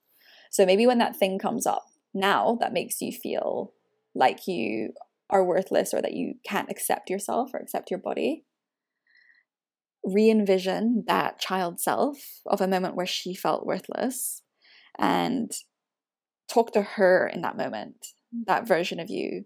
So 0.50 0.66
maybe 0.66 0.88
when 0.88 1.00
that 1.00 1.18
thing 1.18 1.40
comes 1.40 1.68
up 1.68 1.84
now 2.14 2.58
that 2.62 2.72
makes 2.72 3.02
you 3.02 3.12
feel 3.12 3.74
like 4.16 4.48
you 4.48 4.94
are 5.30 5.44
worthless 5.44 5.94
or 5.94 6.02
that 6.02 6.14
you 6.14 6.36
can't 6.46 6.72
accept 6.72 7.10
yourself 7.10 7.54
or 7.54 7.60
accept 7.60 7.92
your 7.92 8.00
body, 8.00 8.46
re 10.06 10.30
envision 10.30 11.04
that 11.06 11.40
child 11.40 11.82
self 11.82 12.16
of 12.46 12.62
a 12.62 12.68
moment 12.68 12.96
where 12.96 13.06
she 13.06 13.36
felt 13.36 13.66
worthless 13.66 14.42
and 14.98 15.52
talk 16.48 16.72
to 16.72 16.82
her 16.82 17.28
in 17.28 17.42
that 17.42 17.58
moment, 17.58 18.08
that 18.48 18.66
version 18.66 19.02
of 19.02 19.10
you. 19.10 19.44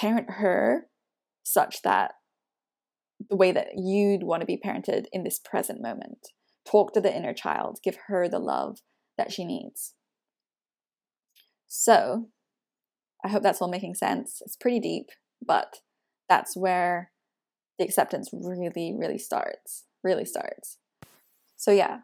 Parent 0.00 0.30
her 0.30 0.86
such 1.42 1.82
that 1.82 2.12
the 3.28 3.36
way 3.36 3.52
that 3.52 3.72
you'd 3.76 4.22
want 4.22 4.40
to 4.40 4.46
be 4.46 4.56
parented 4.56 5.04
in 5.12 5.24
this 5.24 5.38
present 5.38 5.82
moment. 5.82 6.28
Talk 6.64 6.92
to 6.94 7.00
the 7.00 7.14
inner 7.14 7.34
child, 7.34 7.80
give 7.84 7.98
her 8.06 8.28
the 8.28 8.38
love 8.38 8.78
that 9.18 9.32
she 9.32 9.44
needs. 9.44 9.94
So, 11.68 12.28
I 13.24 13.28
hope 13.28 13.42
that's 13.42 13.60
all 13.60 13.68
making 13.68 13.94
sense. 13.94 14.40
It's 14.44 14.56
pretty 14.56 14.80
deep, 14.80 15.10
but 15.44 15.80
that's 16.28 16.56
where 16.56 17.10
the 17.78 17.84
acceptance 17.84 18.30
really, 18.32 18.94
really 18.98 19.18
starts. 19.18 19.84
Really 20.02 20.24
starts. 20.24 20.78
So, 21.56 21.72
yeah, 21.72 21.98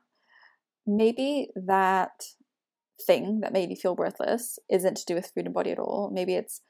maybe 0.86 1.48
that 1.54 2.24
thing 3.06 3.40
that 3.40 3.52
made 3.52 3.70
you 3.70 3.76
feel 3.76 3.96
worthless 3.96 4.58
isn't 4.70 4.98
to 4.98 5.04
do 5.06 5.14
with 5.14 5.30
food 5.34 5.46
and 5.46 5.54
body 5.54 5.70
at 5.70 5.78
all. 5.78 6.10
Maybe 6.12 6.34
it's 6.34 6.60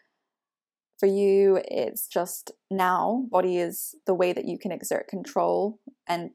For 0.98 1.06
you, 1.06 1.60
it's 1.66 2.06
just 2.06 2.52
now, 2.70 3.26
body 3.30 3.58
is 3.58 3.94
the 4.06 4.14
way 4.14 4.32
that 4.32 4.46
you 4.46 4.58
can 4.58 4.72
exert 4.72 5.08
control. 5.08 5.78
And 6.08 6.30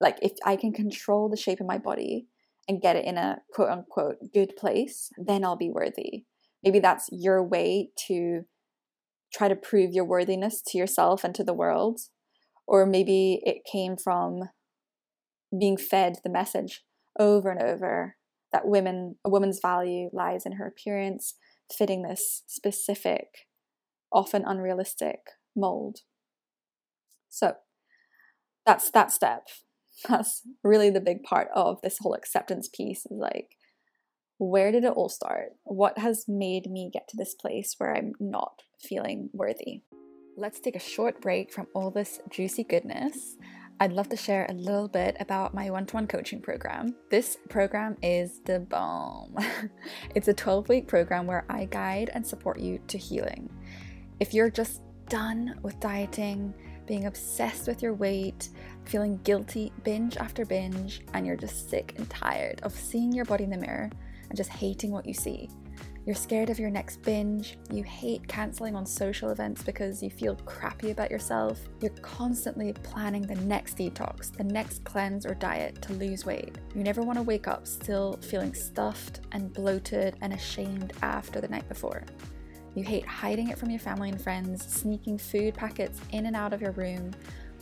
like, 0.00 0.18
if 0.22 0.32
I 0.44 0.56
can 0.56 0.72
control 0.72 1.28
the 1.28 1.36
shape 1.36 1.60
of 1.60 1.66
my 1.66 1.78
body 1.78 2.26
and 2.68 2.80
get 2.80 2.96
it 2.96 3.04
in 3.04 3.18
a 3.18 3.38
quote 3.52 3.70
unquote 3.70 4.16
good 4.32 4.54
place, 4.56 5.10
then 5.16 5.44
I'll 5.44 5.56
be 5.56 5.70
worthy. 5.70 6.24
Maybe 6.62 6.78
that's 6.78 7.08
your 7.10 7.42
way 7.42 7.90
to 8.06 8.42
try 9.34 9.48
to 9.48 9.56
prove 9.56 9.92
your 9.92 10.04
worthiness 10.04 10.62
to 10.68 10.78
yourself 10.78 11.24
and 11.24 11.34
to 11.34 11.42
the 11.42 11.54
world. 11.54 12.00
Or 12.66 12.86
maybe 12.86 13.40
it 13.44 13.64
came 13.70 13.96
from 13.96 14.42
being 15.58 15.76
fed 15.76 16.16
the 16.22 16.30
message 16.30 16.84
over 17.18 17.50
and 17.50 17.60
over 17.60 18.16
that 18.52 18.66
women 18.66 19.16
a 19.24 19.30
woman's 19.30 19.58
value 19.60 20.08
lies 20.12 20.46
in 20.46 20.52
her 20.52 20.66
appearance 20.66 21.34
fitting 21.76 22.02
this 22.02 22.42
specific 22.46 23.46
often 24.12 24.44
unrealistic 24.44 25.20
mold 25.56 26.00
so 27.28 27.54
that's 28.66 28.90
that 28.90 29.10
step 29.10 29.48
that's 30.08 30.42
really 30.62 30.90
the 30.90 31.00
big 31.00 31.22
part 31.22 31.48
of 31.54 31.80
this 31.82 31.98
whole 32.00 32.14
acceptance 32.14 32.68
piece 32.68 33.06
is 33.06 33.18
like 33.18 33.56
where 34.38 34.72
did 34.72 34.84
it 34.84 34.92
all 34.92 35.08
start 35.08 35.50
what 35.64 35.98
has 35.98 36.24
made 36.26 36.66
me 36.66 36.90
get 36.92 37.06
to 37.08 37.16
this 37.16 37.34
place 37.34 37.74
where 37.78 37.94
i'm 37.94 38.12
not 38.18 38.62
feeling 38.80 39.30
worthy 39.32 39.82
let's 40.36 40.60
take 40.60 40.74
a 40.74 40.80
short 40.80 41.20
break 41.20 41.52
from 41.52 41.66
all 41.74 41.90
this 41.90 42.20
juicy 42.30 42.64
goodness 42.64 43.36
I'd 43.82 43.92
love 43.92 44.08
to 44.10 44.16
share 44.16 44.46
a 44.48 44.54
little 44.54 44.86
bit 44.86 45.16
about 45.18 45.54
my 45.54 45.68
one 45.68 45.86
to 45.86 45.96
one 45.96 46.06
coaching 46.06 46.40
program. 46.40 46.94
This 47.10 47.36
program 47.48 47.96
is 48.00 48.40
the 48.44 48.60
bomb. 48.60 49.34
it's 50.14 50.28
a 50.28 50.32
12 50.32 50.68
week 50.68 50.86
program 50.86 51.26
where 51.26 51.44
I 51.48 51.64
guide 51.64 52.08
and 52.14 52.24
support 52.24 52.60
you 52.60 52.78
to 52.86 52.96
healing. 52.96 53.50
If 54.20 54.34
you're 54.34 54.50
just 54.50 54.82
done 55.08 55.58
with 55.62 55.78
dieting, 55.80 56.54
being 56.86 57.06
obsessed 57.06 57.66
with 57.66 57.82
your 57.82 57.94
weight, 57.94 58.50
feeling 58.84 59.18
guilty 59.24 59.72
binge 59.84 60.16
after 60.16 60.44
binge, 60.44 61.02
and 61.14 61.26
you're 61.26 61.36
just 61.36 61.70
sick 61.70 61.94
and 61.96 62.08
tired 62.08 62.60
of 62.62 62.72
seeing 62.72 63.12
your 63.12 63.24
body 63.24 63.44
in 63.44 63.50
the 63.50 63.56
mirror 63.56 63.90
and 64.28 64.36
just 64.36 64.50
hating 64.50 64.90
what 64.90 65.06
you 65.06 65.14
see, 65.14 65.48
you're 66.04 66.16
scared 66.16 66.50
of 66.50 66.58
your 66.58 66.70
next 66.70 67.00
binge. 67.02 67.56
You 67.70 67.84
hate 67.84 68.26
cancelling 68.26 68.74
on 68.74 68.84
social 68.84 69.30
events 69.30 69.62
because 69.62 70.02
you 70.02 70.10
feel 70.10 70.34
crappy 70.34 70.90
about 70.90 71.12
yourself. 71.12 71.60
You're 71.80 71.92
constantly 72.02 72.72
planning 72.72 73.22
the 73.22 73.36
next 73.36 73.76
detox, 73.76 74.36
the 74.36 74.42
next 74.42 74.82
cleanse 74.82 75.24
or 75.24 75.34
diet 75.34 75.80
to 75.82 75.92
lose 75.92 76.26
weight. 76.26 76.56
You 76.74 76.82
never 76.82 77.02
want 77.02 77.18
to 77.18 77.22
wake 77.22 77.46
up 77.46 77.68
still 77.68 78.18
feeling 78.20 78.52
stuffed 78.52 79.20
and 79.30 79.52
bloated 79.52 80.16
and 80.22 80.32
ashamed 80.32 80.92
after 81.02 81.40
the 81.40 81.46
night 81.46 81.68
before. 81.68 82.02
You 82.74 82.84
hate 82.84 83.04
hiding 83.04 83.48
it 83.48 83.58
from 83.58 83.70
your 83.70 83.80
family 83.80 84.08
and 84.08 84.20
friends, 84.20 84.64
sneaking 84.64 85.18
food 85.18 85.54
packets 85.54 86.00
in 86.10 86.26
and 86.26 86.34
out 86.34 86.52
of 86.52 86.62
your 86.62 86.72
room, 86.72 87.12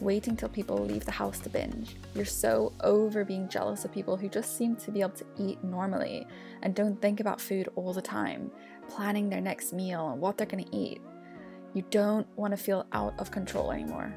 waiting 0.00 0.36
till 0.36 0.48
people 0.48 0.78
leave 0.78 1.04
the 1.04 1.10
house 1.10 1.40
to 1.40 1.48
binge. 1.48 1.96
You're 2.14 2.24
so 2.24 2.72
over 2.82 3.24
being 3.24 3.48
jealous 3.48 3.84
of 3.84 3.92
people 3.92 4.16
who 4.16 4.28
just 4.28 4.56
seem 4.56 4.76
to 4.76 4.90
be 4.90 5.00
able 5.00 5.10
to 5.10 5.26
eat 5.36 5.62
normally 5.64 6.26
and 6.62 6.74
don't 6.74 7.00
think 7.02 7.20
about 7.20 7.40
food 7.40 7.68
all 7.74 7.92
the 7.92 8.00
time, 8.00 8.50
planning 8.88 9.28
their 9.28 9.40
next 9.40 9.72
meal 9.72 10.10
and 10.10 10.20
what 10.20 10.38
they're 10.38 10.46
going 10.46 10.64
to 10.64 10.76
eat. 10.76 11.00
You 11.74 11.84
don't 11.90 12.26
want 12.36 12.52
to 12.52 12.56
feel 12.56 12.86
out 12.92 13.18
of 13.18 13.30
control 13.30 13.72
anymore. 13.72 14.14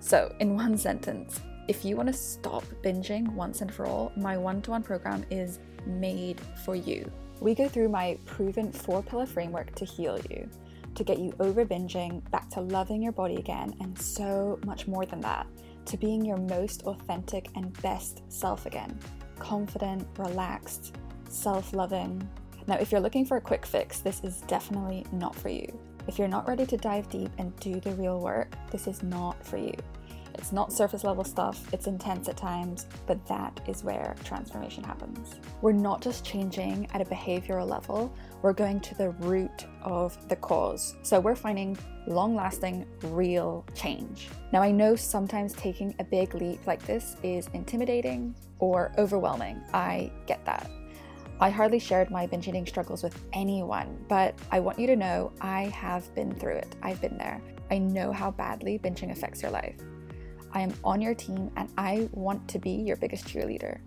So, 0.00 0.34
in 0.40 0.54
one 0.54 0.76
sentence, 0.88 1.40
if 1.68 1.84
you 1.84 1.96
want 1.96 2.08
to 2.08 2.14
stop 2.14 2.64
binging 2.82 3.28
once 3.34 3.60
and 3.60 3.72
for 3.72 3.86
all, 3.86 4.12
my 4.16 4.36
one 4.36 4.62
to 4.62 4.70
one 4.70 4.82
program 4.82 5.24
is 5.30 5.58
made 5.86 6.40
for 6.64 6.74
you. 6.74 7.10
We 7.40 7.54
go 7.54 7.68
through 7.68 7.88
my 7.88 8.18
proven 8.26 8.72
four 8.72 9.02
pillar 9.02 9.26
framework 9.26 9.74
to 9.76 9.84
heal 9.84 10.18
you 10.30 10.48
to 10.98 11.04
get 11.04 11.18
you 11.18 11.32
over 11.38 11.64
binging, 11.64 12.28
back 12.30 12.50
to 12.50 12.60
loving 12.60 13.00
your 13.00 13.12
body 13.12 13.36
again, 13.36 13.72
and 13.80 13.96
so 13.98 14.58
much 14.66 14.88
more 14.88 15.06
than 15.06 15.20
that, 15.20 15.46
to 15.86 15.96
being 15.96 16.24
your 16.24 16.36
most 16.36 16.82
authentic 16.82 17.48
and 17.54 17.72
best 17.82 18.22
self 18.28 18.66
again. 18.66 18.98
Confident, 19.38 20.06
relaxed, 20.18 20.96
self 21.28 21.72
loving. 21.72 22.28
Now, 22.66 22.76
if 22.76 22.90
you're 22.90 23.00
looking 23.00 23.24
for 23.24 23.36
a 23.36 23.40
quick 23.40 23.64
fix, 23.64 24.00
this 24.00 24.20
is 24.24 24.40
definitely 24.42 25.06
not 25.12 25.34
for 25.34 25.48
you. 25.48 25.66
If 26.08 26.18
you're 26.18 26.28
not 26.28 26.48
ready 26.48 26.66
to 26.66 26.76
dive 26.76 27.08
deep 27.08 27.30
and 27.38 27.54
do 27.60 27.80
the 27.80 27.92
real 27.92 28.20
work, 28.20 28.54
this 28.70 28.88
is 28.88 29.02
not 29.02 29.46
for 29.46 29.56
you. 29.56 29.74
It's 30.38 30.52
not 30.52 30.72
surface 30.72 31.04
level 31.04 31.24
stuff, 31.24 31.72
it's 31.74 31.88
intense 31.88 32.28
at 32.28 32.36
times, 32.36 32.86
but 33.06 33.26
that 33.26 33.60
is 33.66 33.82
where 33.82 34.14
transformation 34.24 34.84
happens. 34.84 35.34
We're 35.60 35.72
not 35.72 36.00
just 36.00 36.24
changing 36.24 36.88
at 36.94 37.00
a 37.00 37.04
behavioral 37.04 37.68
level, 37.68 38.14
we're 38.40 38.52
going 38.52 38.80
to 38.80 38.94
the 38.94 39.10
root 39.10 39.66
of 39.82 40.16
the 40.28 40.36
cause. 40.36 40.94
So 41.02 41.18
we're 41.18 41.34
finding 41.34 41.76
long 42.06 42.36
lasting, 42.36 42.86
real 43.02 43.66
change. 43.74 44.28
Now, 44.52 44.62
I 44.62 44.70
know 44.70 44.94
sometimes 44.94 45.52
taking 45.54 45.94
a 45.98 46.04
big 46.04 46.34
leap 46.34 46.66
like 46.66 46.82
this 46.86 47.16
is 47.22 47.50
intimidating 47.52 48.34
or 48.60 48.92
overwhelming. 48.96 49.60
I 49.74 50.12
get 50.26 50.44
that. 50.46 50.70
I 51.40 51.50
hardly 51.50 51.78
shared 51.78 52.10
my 52.10 52.26
binge 52.26 52.48
eating 52.48 52.66
struggles 52.66 53.02
with 53.02 53.20
anyone, 53.32 54.04
but 54.08 54.34
I 54.50 54.60
want 54.60 54.78
you 54.78 54.86
to 54.88 54.96
know 54.96 55.32
I 55.40 55.64
have 55.64 56.12
been 56.14 56.34
through 56.34 56.56
it. 56.56 56.74
I've 56.82 57.00
been 57.00 57.16
there. 57.16 57.40
I 57.70 57.78
know 57.78 58.12
how 58.12 58.30
badly 58.30 58.78
binging 58.78 59.12
affects 59.12 59.42
your 59.42 59.50
life. 59.50 59.76
I 60.52 60.60
am 60.60 60.74
on 60.84 61.00
your 61.00 61.14
team 61.14 61.50
and 61.56 61.68
I 61.76 62.08
want 62.12 62.46
to 62.48 62.58
be 62.58 62.70
your 62.70 62.96
biggest 62.96 63.26
cheerleader. 63.26 63.78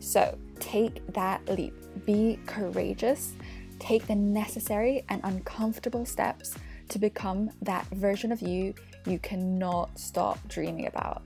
So 0.00 0.38
take 0.58 1.06
that 1.12 1.46
leap, 1.48 1.74
be 2.06 2.38
courageous, 2.46 3.34
take 3.78 4.06
the 4.06 4.14
necessary 4.14 5.04
and 5.08 5.20
uncomfortable 5.24 6.04
steps 6.04 6.54
to 6.88 6.98
become 6.98 7.50
that 7.62 7.86
version 7.86 8.32
of 8.32 8.40
you 8.40 8.74
you 9.06 9.18
cannot 9.18 9.98
stop 9.98 10.38
dreaming 10.48 10.86
about. 10.86 11.22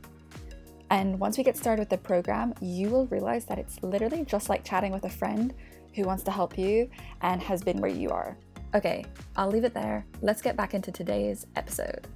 And 0.90 1.18
once 1.18 1.38
we 1.38 1.44
get 1.44 1.56
started 1.56 1.80
with 1.82 1.88
the 1.88 1.98
program, 1.98 2.54
you 2.60 2.88
will 2.88 3.06
realize 3.06 3.44
that 3.46 3.58
it's 3.58 3.82
literally 3.82 4.24
just 4.24 4.48
like 4.48 4.64
chatting 4.64 4.92
with 4.92 5.04
a 5.04 5.10
friend 5.10 5.52
who 5.94 6.04
wants 6.04 6.22
to 6.24 6.30
help 6.30 6.58
you 6.58 6.88
and 7.22 7.40
has 7.42 7.62
been 7.62 7.78
where 7.78 7.90
you 7.90 8.10
are. 8.10 8.36
Okay, 8.74 9.04
I'll 9.36 9.50
leave 9.50 9.64
it 9.64 9.74
there. 9.74 10.04
Let's 10.20 10.42
get 10.42 10.56
back 10.56 10.74
into 10.74 10.92
today's 10.92 11.46
episode. 11.56 12.06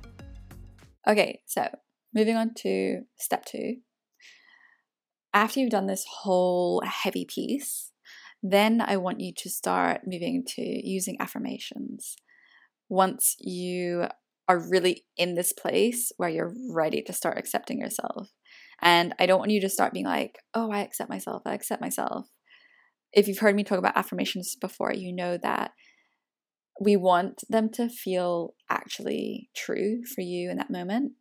Okay, 1.07 1.41
so 1.47 1.69
moving 2.15 2.37
on 2.37 2.55
to 2.59 3.03
step 3.19 3.45
two. 3.45 3.77
After 5.35 5.61
you've 5.61 5.71
done 5.71 5.87
this 5.87 6.05
whole 6.23 6.83
heavy 6.85 7.27
piece, 7.27 7.93
then 8.43 8.81
I 8.81 8.97
want 8.97 9.21
you 9.21 9.33
to 9.37 9.51
start 9.51 10.03
moving 10.07 10.45
to 10.55 10.63
using 10.63 11.17
affirmations. 11.21 12.17
Once 12.89 13.37
you 13.39 14.07
are 14.49 14.59
really 14.59 15.05
in 15.17 15.35
this 15.35 15.53
place 15.53 16.11
where 16.17 16.31
you're 16.31 16.55
ready 16.71 17.03
to 17.03 17.13
start 17.13 17.37
accepting 17.37 17.81
yourself. 17.81 18.31
And 18.81 19.15
I 19.19 19.27
don't 19.27 19.39
want 19.39 19.51
you 19.51 19.61
to 19.61 19.69
start 19.69 19.93
being 19.93 20.07
like, 20.07 20.39
oh, 20.55 20.71
I 20.71 20.81
accept 20.81 21.11
myself, 21.11 21.43
I 21.45 21.55
accept 21.55 21.83
myself. 21.83 22.29
If 23.13 23.29
you've 23.29 23.39
heard 23.39 23.57
me 23.57 23.65
talk 23.65 23.79
about 23.79 23.97
affirmations 23.97 24.57
before, 24.59 24.93
you 24.93 25.13
know 25.15 25.37
that 25.39 25.73
we 26.81 26.97
want 26.97 27.43
them 27.49 27.71
to 27.71 27.89
feel 27.89 28.55
actually 28.71 29.51
true 29.55 30.03
for 30.15 30.21
you 30.21 30.51
in 30.51 30.57
that 30.59 30.71
moment. 30.71 31.13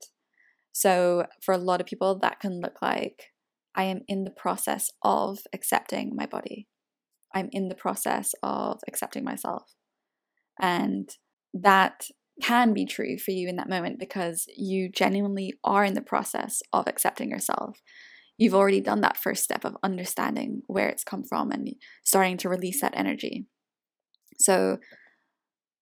So, 0.78 1.26
for 1.42 1.56
a 1.56 1.58
lot 1.58 1.82
of 1.82 1.88
people, 1.88 2.20
that 2.20 2.40
can 2.40 2.62
look 2.62 2.84
like 2.84 3.32
I 3.74 3.86
am 3.86 4.02
in 4.08 4.26
the 4.26 4.30
process 4.30 4.92
of 5.02 5.40
accepting 5.52 6.16
my 6.16 6.28
body. 6.28 6.68
I'm 7.34 7.50
in 7.52 7.68
the 7.68 7.74
process 7.74 8.36
of 8.44 8.82
accepting 8.88 9.24
myself. 9.24 9.74
And 10.62 11.10
that 11.52 12.06
can 12.44 12.74
be 12.74 12.86
true 12.86 13.18
for 13.18 13.32
you 13.32 13.50
in 13.50 13.56
that 13.56 13.68
moment 13.68 13.98
because 13.98 14.46
you 14.56 14.88
genuinely 14.88 15.52
are 15.64 15.84
in 15.84 15.96
the 15.96 16.02
process 16.02 16.62
of 16.72 16.88
accepting 16.88 17.32
yourself. 17.32 17.82
You've 18.38 18.54
already 18.54 18.80
done 18.80 19.02
that 19.02 19.18
first 19.18 19.44
step 19.44 19.66
of 19.66 19.78
understanding 19.82 20.62
where 20.68 20.90
it's 20.90 21.04
come 21.04 21.24
from 21.24 21.50
and 21.50 21.70
starting 22.04 22.38
to 22.38 22.50
release 22.50 22.82
that 22.82 22.96
energy. 22.96 23.48
So, 24.38 24.78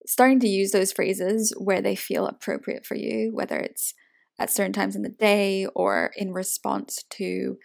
starting 0.08 0.40
to 0.40 0.48
use 0.48 0.72
those 0.72 0.94
phrases 0.94 1.54
where 1.58 1.82
they 1.82 1.98
feel 1.98 2.28
appropriate 2.28 2.86
for 2.86 2.96
you, 2.96 3.32
whether 3.34 3.58
it's 3.58 3.94
at 4.40 4.52
certain 4.52 4.74
times 4.74 4.96
in 4.96 5.02
the 5.02 5.10
day 5.10 5.66
or 5.76 6.12
in 6.16 6.34
response 6.34 7.04
to 7.10 7.58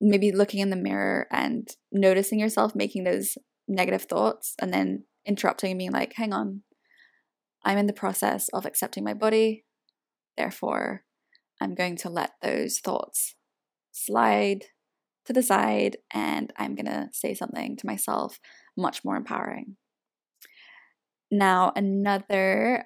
maybe 0.00 0.32
looking 0.32 0.60
in 0.60 0.70
the 0.70 0.76
mirror 0.76 1.26
and 1.30 1.68
noticing 1.92 2.38
yourself 2.38 2.74
making 2.74 3.04
those 3.04 3.36
negative 3.68 4.02
thoughts 4.02 4.54
and 4.60 4.72
then 4.72 5.04
interrupting 5.26 5.70
and 5.70 5.78
being 5.78 5.92
like, 5.92 6.14
hang 6.14 6.32
on, 6.32 6.62
I'm 7.64 7.78
in 7.78 7.86
the 7.86 7.92
process 7.92 8.48
of 8.50 8.66
accepting 8.66 9.04
my 9.04 9.14
body. 9.14 9.64
Therefore, 10.36 11.04
I'm 11.60 11.74
going 11.74 11.96
to 11.98 12.10
let 12.10 12.32
those 12.42 12.80
thoughts 12.80 13.36
slide 13.92 14.64
to 15.26 15.32
the 15.32 15.42
side 15.42 15.96
and 16.12 16.52
I'm 16.58 16.74
going 16.74 16.86
to 16.86 17.08
say 17.12 17.34
something 17.34 17.76
to 17.76 17.86
myself 17.86 18.38
much 18.76 19.04
more 19.04 19.16
empowering. 19.16 19.76
Now, 21.30 21.72
another 21.74 22.84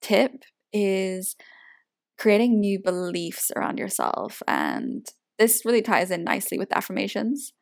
tip 0.00 0.44
is 0.72 1.36
creating 2.18 2.60
new 2.60 2.80
beliefs 2.82 3.50
around 3.56 3.78
yourself. 3.78 4.42
And 4.46 5.06
this 5.38 5.62
really 5.64 5.82
ties 5.82 6.10
in 6.10 6.24
nicely 6.24 6.58
with 6.58 6.72
affirmations. 6.72 7.52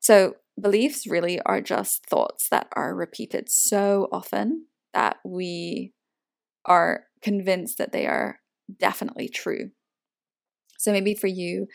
So, 0.00 0.34
beliefs 0.60 1.06
really 1.06 1.40
are 1.46 1.60
just 1.60 2.04
thoughts 2.08 2.48
that 2.50 2.68
are 2.76 2.94
repeated 2.94 3.48
so 3.48 4.08
often 4.12 4.66
that 4.92 5.16
we 5.24 5.92
are 6.66 7.04
convinced 7.22 7.78
that 7.78 7.92
they 7.92 8.06
are 8.06 8.38
definitely 8.78 9.28
true. 9.28 9.70
So 10.78 10.92
maybe 10.92 11.14
for 11.14 11.28
you, 11.28 11.66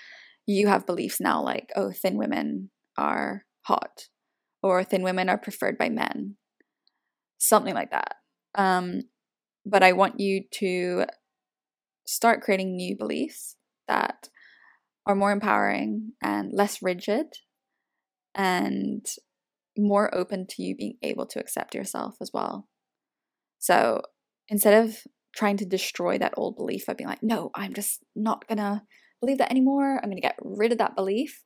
you 0.46 0.68
have 0.68 0.86
beliefs 0.86 1.20
now 1.20 1.42
like, 1.42 1.70
oh, 1.76 1.92
thin 1.92 2.18
women 2.18 2.70
are 2.98 3.46
hot, 3.64 4.08
or 4.62 4.84
thin 4.84 5.04
women 5.04 5.30
are 5.30 5.38
preferred 5.38 5.78
by 5.78 5.90
men, 5.90 6.36
something 7.38 7.74
like 7.74 7.92
that. 7.92 8.16
Um, 8.56 9.04
but 9.68 9.84
I 9.84 9.92
want 9.92 10.20
you 10.20 10.44
to 10.60 11.06
start 12.06 12.42
creating 12.42 12.76
new 12.76 12.96
beliefs 12.98 13.56
that 13.88 14.30
are 15.06 15.16
more 15.16 15.32
empowering 15.32 16.14
and 16.22 16.52
less 16.54 16.82
rigid 16.82 17.28
and 18.34 19.06
more 19.78 20.14
open 20.16 20.48
to 20.48 20.64
you 20.64 20.76
being 20.76 20.98
able 21.04 21.26
to 21.28 21.40
accept 21.40 21.76
yourself 21.76 22.16
as 22.22 22.32
well. 22.34 22.68
So 23.60 24.02
instead 24.48 24.86
of 24.86 24.98
trying 25.36 25.58
to 25.58 25.66
destroy 25.66 26.18
that 26.18 26.34
old 26.38 26.56
belief 26.56 26.86
by 26.86 26.94
being 26.94 27.10
like, 27.10 27.22
no, 27.22 27.52
I'm 27.54 27.74
just 27.74 28.04
not 28.16 28.48
gonna 28.48 28.84
believe 29.20 29.38
that 29.40 29.52
anymore, 29.52 30.00
I'm 30.02 30.10
gonna 30.10 30.22
get 30.22 30.38
rid 30.42 30.72
of 30.72 30.78
that 30.78 30.96
belief, 30.96 31.44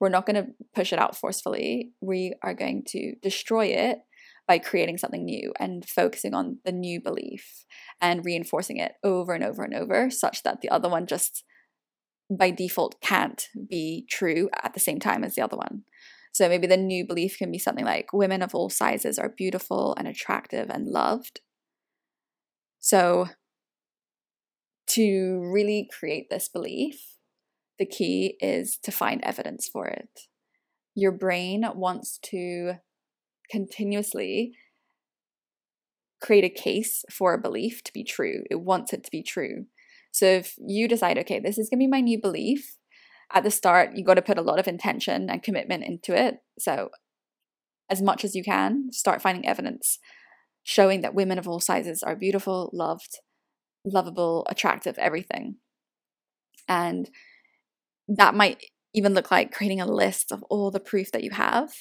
we're 0.00 0.08
not 0.08 0.26
gonna 0.26 0.46
push 0.74 0.92
it 0.92 0.98
out 0.98 1.16
forcefully. 1.16 1.92
We 2.00 2.34
are 2.42 2.54
going 2.54 2.84
to 2.88 3.14
destroy 3.22 3.66
it 3.66 3.98
by 4.46 4.58
creating 4.58 4.98
something 4.98 5.24
new 5.24 5.52
and 5.58 5.88
focusing 5.88 6.34
on 6.34 6.58
the 6.64 6.72
new 6.72 7.00
belief 7.00 7.64
and 8.00 8.24
reinforcing 8.24 8.76
it 8.78 8.92
over 9.02 9.32
and 9.34 9.42
over 9.42 9.62
and 9.62 9.74
over, 9.74 10.10
such 10.10 10.42
that 10.42 10.60
the 10.60 10.68
other 10.68 10.88
one 10.88 11.06
just 11.06 11.44
by 12.30 12.50
default 12.50 13.00
can't 13.00 13.48
be 13.68 14.06
true 14.08 14.48
at 14.62 14.74
the 14.74 14.80
same 14.80 14.98
time 14.98 15.24
as 15.24 15.34
the 15.34 15.42
other 15.42 15.56
one. 15.56 15.82
So 16.32 16.48
maybe 16.48 16.66
the 16.66 16.76
new 16.76 17.06
belief 17.06 17.38
can 17.38 17.50
be 17.50 17.58
something 17.58 17.84
like 17.84 18.12
women 18.12 18.42
of 18.42 18.54
all 18.54 18.68
sizes 18.68 19.18
are 19.18 19.32
beautiful 19.36 19.94
and 19.98 20.06
attractive 20.06 20.68
and 20.70 20.86
loved. 20.86 21.40
So 22.78 23.28
to 24.88 25.40
really 25.52 25.88
create 25.98 26.26
this 26.30 26.48
belief, 26.48 27.14
the 27.78 27.86
key 27.86 28.36
is 28.40 28.78
to 28.82 28.92
find 28.92 29.22
evidence 29.24 29.68
for 29.72 29.86
it. 29.86 30.20
Your 30.94 31.12
brain 31.12 31.64
wants 31.74 32.18
to 32.26 32.74
continuously 33.50 34.52
create 36.20 36.44
a 36.44 36.48
case 36.48 37.04
for 37.10 37.34
a 37.34 37.40
belief 37.40 37.82
to 37.84 37.92
be 37.92 38.02
true. 38.02 38.42
It 38.50 38.60
wants 38.60 38.92
it 38.92 39.04
to 39.04 39.10
be 39.10 39.22
true. 39.22 39.66
So 40.12 40.26
if 40.26 40.54
you 40.58 40.88
decide, 40.88 41.18
okay, 41.18 41.38
this 41.38 41.58
is 41.58 41.68
going 41.68 41.78
to 41.78 41.84
be 41.84 41.90
my 41.90 42.00
new 42.00 42.20
belief, 42.20 42.76
at 43.32 43.42
the 43.42 43.50
start, 43.50 43.96
you 43.96 44.04
got 44.04 44.14
to 44.14 44.22
put 44.22 44.38
a 44.38 44.42
lot 44.42 44.58
of 44.58 44.68
intention 44.68 45.28
and 45.28 45.42
commitment 45.42 45.84
into 45.84 46.16
it. 46.16 46.36
So 46.58 46.90
as 47.90 48.00
much 48.00 48.24
as 48.24 48.34
you 48.34 48.42
can, 48.42 48.92
start 48.92 49.20
finding 49.20 49.46
evidence 49.46 49.98
showing 50.68 51.00
that 51.00 51.14
women 51.14 51.38
of 51.38 51.46
all 51.46 51.60
sizes 51.60 52.02
are 52.02 52.16
beautiful, 52.16 52.70
loved, 52.72 53.20
lovable, 53.84 54.44
attractive, 54.50 54.98
everything. 54.98 55.56
And 56.68 57.08
that 58.08 58.34
might 58.34 58.64
even 58.92 59.14
look 59.14 59.30
like 59.30 59.52
creating 59.52 59.80
a 59.80 59.86
list 59.86 60.32
of 60.32 60.42
all 60.50 60.72
the 60.72 60.80
proof 60.80 61.12
that 61.12 61.22
you 61.22 61.30
have 61.30 61.72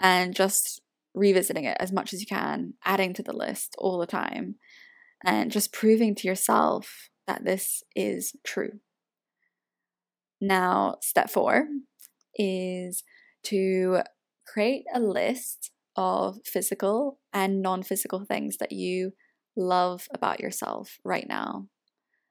and 0.00 0.34
just 0.34 0.80
revisiting 1.14 1.64
it 1.64 1.76
as 1.80 1.92
much 1.92 2.12
as 2.12 2.20
you 2.20 2.26
can, 2.26 2.74
adding 2.84 3.12
to 3.14 3.22
the 3.22 3.32
list 3.32 3.74
all 3.78 3.98
the 3.98 4.06
time, 4.06 4.56
and 5.24 5.50
just 5.50 5.72
proving 5.72 6.14
to 6.14 6.28
yourself 6.28 7.08
that 7.26 7.44
this 7.44 7.82
is 7.94 8.34
true. 8.44 8.80
Now, 10.40 10.96
step 11.02 11.30
four 11.30 11.66
is 12.36 13.02
to 13.44 14.02
create 14.46 14.84
a 14.94 15.00
list 15.00 15.72
of 15.96 16.38
physical 16.44 17.18
and 17.32 17.60
non 17.60 17.82
physical 17.82 18.24
things 18.24 18.58
that 18.58 18.72
you 18.72 19.12
love 19.56 20.06
about 20.14 20.40
yourself 20.40 20.98
right 21.04 21.26
now 21.28 21.66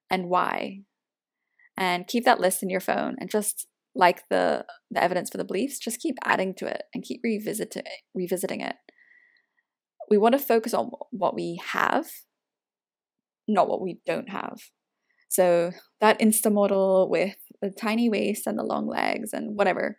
and 0.10 0.30
why. 0.30 0.80
And 1.76 2.08
keep 2.08 2.24
that 2.26 2.40
list 2.40 2.64
in 2.64 2.70
your 2.70 2.80
phone 2.80 3.18
and 3.20 3.30
just 3.30 3.68
like 3.98 4.24
the 4.30 4.66
the 4.92 5.04
evidence 5.04 5.30
for 5.30 5.38
the 5.38 5.44
beliefs, 5.44 5.80
just 5.80 6.00
keep 6.00 6.16
adding 6.24 6.54
to 6.56 6.68
it 6.68 6.84
and 6.94 7.04
keep 7.04 7.20
revisiting 7.24 7.84
revisiting 8.14 8.62
it. 8.62 8.76
We 10.10 10.18
want 10.18 10.34
to 10.34 10.40
focus 10.40 10.74
on 10.74 10.92
what 11.12 11.36
we 11.36 11.60
have, 11.74 12.08
not 13.48 13.68
what 13.68 13.82
we 13.82 14.00
don't 14.06 14.30
have. 14.30 14.60
So 15.30 15.72
that 16.00 16.20
Insta 16.20 16.54
model 16.54 17.10
with 17.10 17.36
the 17.62 17.72
tiny 17.72 18.10
waist 18.10 18.48
and 18.48 18.58
the 18.58 18.64
long 18.64 18.88
legs 18.88 19.34
and 19.34 19.58
whatever, 19.58 19.98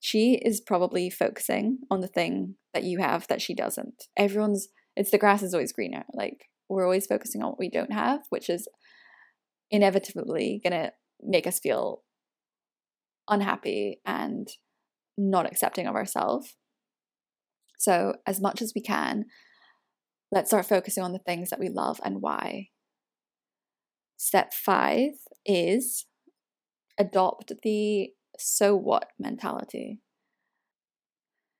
she 0.00 0.40
is 0.42 0.60
probably 0.60 1.10
focusing 1.10 1.78
on 1.90 2.00
the 2.00 2.08
thing 2.08 2.54
that 2.72 2.84
you 2.84 2.98
have 3.00 3.26
that 3.28 3.42
she 3.42 3.54
doesn't. 3.54 4.04
Everyone's 4.16 4.68
it's 4.96 5.10
the 5.10 5.18
grass 5.18 5.42
is 5.42 5.52
always 5.52 5.72
greener. 5.72 6.04
Like 6.14 6.46
we're 6.68 6.84
always 6.84 7.06
focusing 7.06 7.42
on 7.42 7.50
what 7.50 7.58
we 7.58 7.68
don't 7.68 7.92
have, 7.92 8.20
which 8.30 8.48
is 8.48 8.68
inevitably 9.70 10.60
gonna 10.62 10.92
make 11.20 11.46
us 11.46 11.58
feel 11.58 12.02
unhappy 13.28 14.00
and 14.04 14.48
not 15.16 15.46
accepting 15.46 15.86
of 15.86 15.94
ourselves. 15.94 16.56
So, 17.78 18.14
as 18.26 18.40
much 18.40 18.62
as 18.62 18.72
we 18.74 18.82
can, 18.82 19.26
let's 20.32 20.50
start 20.50 20.66
focusing 20.66 21.02
on 21.02 21.12
the 21.12 21.18
things 21.18 21.50
that 21.50 21.60
we 21.60 21.68
love 21.68 22.00
and 22.04 22.20
why. 22.20 22.68
Step 24.16 24.52
five 24.54 25.12
is 25.44 26.06
adopt 26.98 27.52
the 27.62 28.10
so 28.38 28.76
what 28.76 29.08
mentality. 29.18 30.00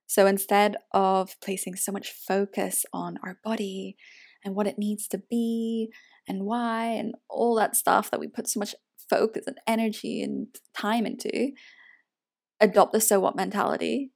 So 0.06 0.26
instead 0.26 0.76
of 0.92 1.34
placing 1.42 1.76
so 1.76 1.90
much 1.90 2.12
focus 2.12 2.84
on 2.92 3.18
our 3.24 3.38
body 3.42 3.96
and 4.44 4.54
what 4.54 4.66
it 4.66 4.78
needs 4.78 5.08
to 5.08 5.22
be 5.28 5.88
and 6.28 6.44
why 6.44 6.86
and 6.86 7.14
all 7.28 7.56
that 7.56 7.74
stuff 7.74 8.10
that 8.10 8.20
we 8.20 8.28
put 8.28 8.48
so 8.48 8.60
much 8.60 8.74
focus 9.08 9.44
and 9.46 9.58
energy 9.66 10.22
and 10.22 10.46
time 10.76 11.06
into, 11.06 11.52
adopt 12.60 12.92
the 12.92 13.00
so 13.00 13.20
what 13.20 13.36
mentality. 13.36 14.12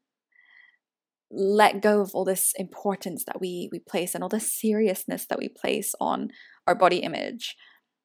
Let 1.31 1.83
go 1.83 2.01
of 2.01 2.12
all 2.14 2.24
this 2.24 2.53
importance 2.57 3.24
that 3.27 3.40
we 3.40 3.68
we 3.70 3.81
place 3.81 4.14
and 4.14 4.22
all 4.22 4.31
the 4.31 4.40
seriousness 4.40 5.27
that 5.27 5.38
we 5.38 5.48
place 5.48 5.94
on 6.01 6.31
our 6.66 6.74
body 6.74 6.98
image. 6.98 7.55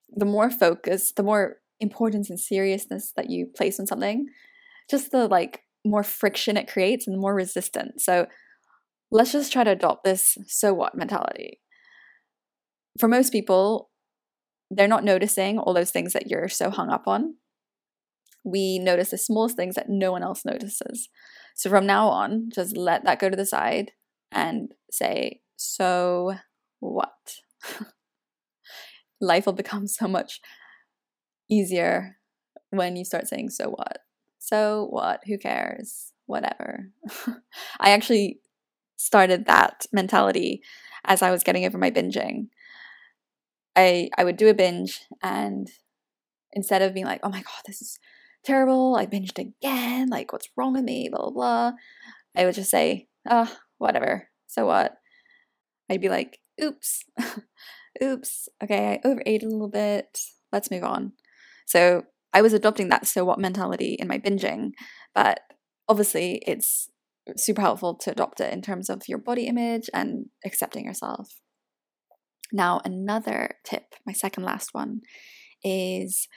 The 0.09 0.25
more 0.25 0.49
focus, 0.49 1.13
the 1.15 1.23
more 1.23 1.57
importance 1.79 2.29
and 2.29 2.39
seriousness 2.39 3.13
that 3.15 3.29
you 3.29 3.47
place 3.55 3.79
on 3.79 3.87
something, 3.87 4.27
just 4.89 5.11
the 5.11 5.27
like 5.27 5.61
more 5.85 6.03
friction 6.03 6.57
it 6.57 6.71
creates 6.71 7.07
and 7.07 7.15
the 7.15 7.21
more 7.21 7.33
resistance. 7.33 8.05
So 8.05 8.27
let's 9.11 9.31
just 9.31 9.53
try 9.53 9.63
to 9.63 9.71
adopt 9.71 10.03
this 10.03 10.37
so 10.47 10.73
what 10.73 10.95
mentality. 10.95 11.59
For 12.99 13.07
most 13.07 13.31
people, 13.31 13.89
they're 14.69 14.87
not 14.87 15.03
noticing 15.03 15.59
all 15.59 15.73
those 15.73 15.91
things 15.91 16.13
that 16.13 16.27
you're 16.27 16.49
so 16.49 16.69
hung 16.69 16.89
up 16.89 17.07
on. 17.07 17.35
We 18.43 18.79
notice 18.79 19.11
the 19.11 19.17
smallest 19.17 19.55
things 19.55 19.75
that 19.75 19.89
no 19.89 20.11
one 20.11 20.23
else 20.23 20.43
notices. 20.43 21.09
So 21.55 21.69
from 21.69 21.85
now 21.85 22.07
on, 22.09 22.49
just 22.53 22.75
let 22.75 23.05
that 23.05 23.19
go 23.19 23.29
to 23.29 23.35
the 23.35 23.45
side 23.45 23.91
and 24.31 24.73
say, 24.91 25.41
so 25.55 26.33
what? 26.79 27.35
Life 29.21 29.45
will 29.45 29.53
become 29.53 29.87
so 29.87 30.07
much 30.07 30.41
easier 31.49 32.17
when 32.71 32.95
you 32.95 33.05
start 33.05 33.27
saying, 33.27 33.49
so 33.49 33.69
what? 33.69 33.99
So 34.39 34.87
what? 34.89 35.21
Who 35.25 35.37
cares? 35.37 36.11
Whatever. 36.25 36.89
I 37.79 37.91
actually 37.91 38.39
started 38.97 39.45
that 39.45 39.85
mentality 39.93 40.61
as 41.05 41.21
I 41.21 41.31
was 41.31 41.43
getting 41.43 41.65
over 41.65 41.77
my 41.77 41.91
binging. 41.91 42.47
I 43.75 44.09
I 44.17 44.23
would 44.23 44.37
do 44.37 44.49
a 44.49 44.53
binge 44.53 45.01
and 45.21 45.69
instead 46.51 46.81
of 46.81 46.93
being 46.93 47.05
like, 47.05 47.21
oh 47.23 47.29
my 47.29 47.41
god, 47.41 47.61
this 47.65 47.81
is 47.81 47.99
terrible, 48.45 48.95
I 48.95 49.05
binged 49.05 49.39
again, 49.39 50.09
like 50.09 50.31
what's 50.31 50.49
wrong 50.55 50.73
with 50.73 50.83
me, 50.83 51.09
blah 51.09 51.21
blah 51.21 51.31
blah, 51.31 51.71
I 52.35 52.45
would 52.45 52.55
just 52.55 52.71
say, 52.71 53.07
oh, 53.29 53.51
whatever. 53.77 54.29
So 54.47 54.65
what? 54.65 54.95
I'd 55.89 56.01
be 56.01 56.09
like, 56.09 56.39
oops, 56.61 57.03
oops, 58.03 58.49
okay, 58.63 58.99
I 59.03 59.07
overate 59.07 59.43
a 59.43 59.49
little 59.49 59.69
bit. 59.69 60.17
Let's 60.51 60.71
move 60.71 60.83
on. 60.83 61.13
So 61.65 62.03
I 62.33 62.41
was 62.41 62.53
adopting 62.53 62.89
that 62.89 63.07
so 63.07 63.25
what 63.25 63.39
mentality 63.39 63.95
in 63.99 64.07
my 64.07 64.19
binging, 64.19 64.71
but 65.13 65.39
obviously 65.87 66.41
it's 66.45 66.89
super 67.37 67.61
helpful 67.61 67.95
to 67.95 68.11
adopt 68.11 68.39
it 68.39 68.53
in 68.53 68.61
terms 68.61 68.89
of 68.89 69.07
your 69.07 69.17
body 69.17 69.47
image 69.47 69.89
and 69.93 70.25
accepting 70.45 70.85
yourself. 70.85 71.39
Now, 72.55 72.81
another 72.85 73.55
tip, 73.65 73.95
my 74.05 74.13
second 74.13 74.43
last 74.43 74.75
one, 74.75 75.01
is 75.63 76.27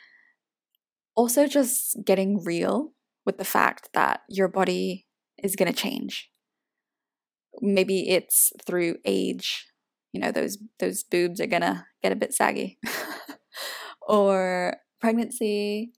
also 1.15 1.47
just 1.47 1.99
getting 2.05 2.43
real 2.43 2.93
with 3.27 3.37
the 3.37 3.45
fact 3.45 3.91
that 3.93 4.23
your 4.29 4.49
body 4.49 5.07
is 5.37 5.57
going 5.57 5.71
to 5.71 5.79
change. 5.79 6.31
Maybe 7.61 8.09
it's 8.09 8.51
through 8.67 8.97
age, 9.05 9.67
you 10.13 10.21
know, 10.21 10.33
those 10.33 10.57
those 10.81 11.03
boobs 11.03 11.41
are 11.41 11.47
going 11.47 11.63
to 11.63 11.85
get 12.03 12.13
a 12.13 12.17
bit 12.17 12.33
saggy. 12.33 12.79
or 14.09 14.77
pregnancy. 15.01 15.93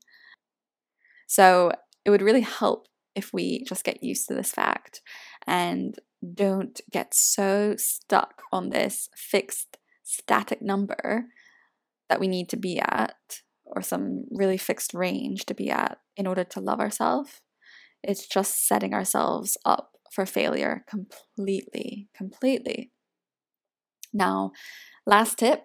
So, 1.29 1.73
it 2.05 2.11
would 2.11 2.23
really 2.23 2.41
help 2.41 2.87
if 3.15 3.33
we 3.33 3.65
just 3.65 3.85
get 3.85 4.03
used 4.03 4.27
to 4.29 4.35
this 4.35 4.51
fact 4.51 5.03
and 5.47 5.95
don't 6.35 6.81
get 6.91 7.15
so 7.15 7.75
stuck 7.77 8.43
on 8.53 8.71
this 8.71 9.09
fixed 9.15 9.78
static 10.09 10.63
number 10.63 11.27
that 12.09 12.19
we 12.19 12.29
need 12.29 12.49
to 12.49 12.57
be 12.57 12.81
at 12.81 13.43
or 13.67 13.83
some 13.83 14.25
really 14.31 14.57
fixed 14.57 14.95
range 14.95 15.45
to 15.45 15.55
be 15.55 15.71
at 15.71 15.99
in 16.17 16.27
order 16.27 16.45
to 16.45 16.61
love 16.61 16.81
ourselves. 16.81 17.43
It's 18.03 18.27
just 18.27 18.67
setting 18.67 18.95
ourselves 18.95 19.59
up 19.65 19.91
for 20.11 20.25
failure 20.25 20.85
completely, 20.89 22.09
completely. 22.17 22.91
Now, 24.13 24.53
last 25.07 25.39
tip, 25.39 25.65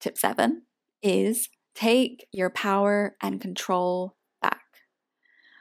tip 0.00 0.18
seven, 0.18 0.62
is 1.02 1.48
take 1.74 2.26
your 2.32 2.50
power 2.50 3.16
and 3.22 3.40
control 3.40 4.16
back. 4.42 4.60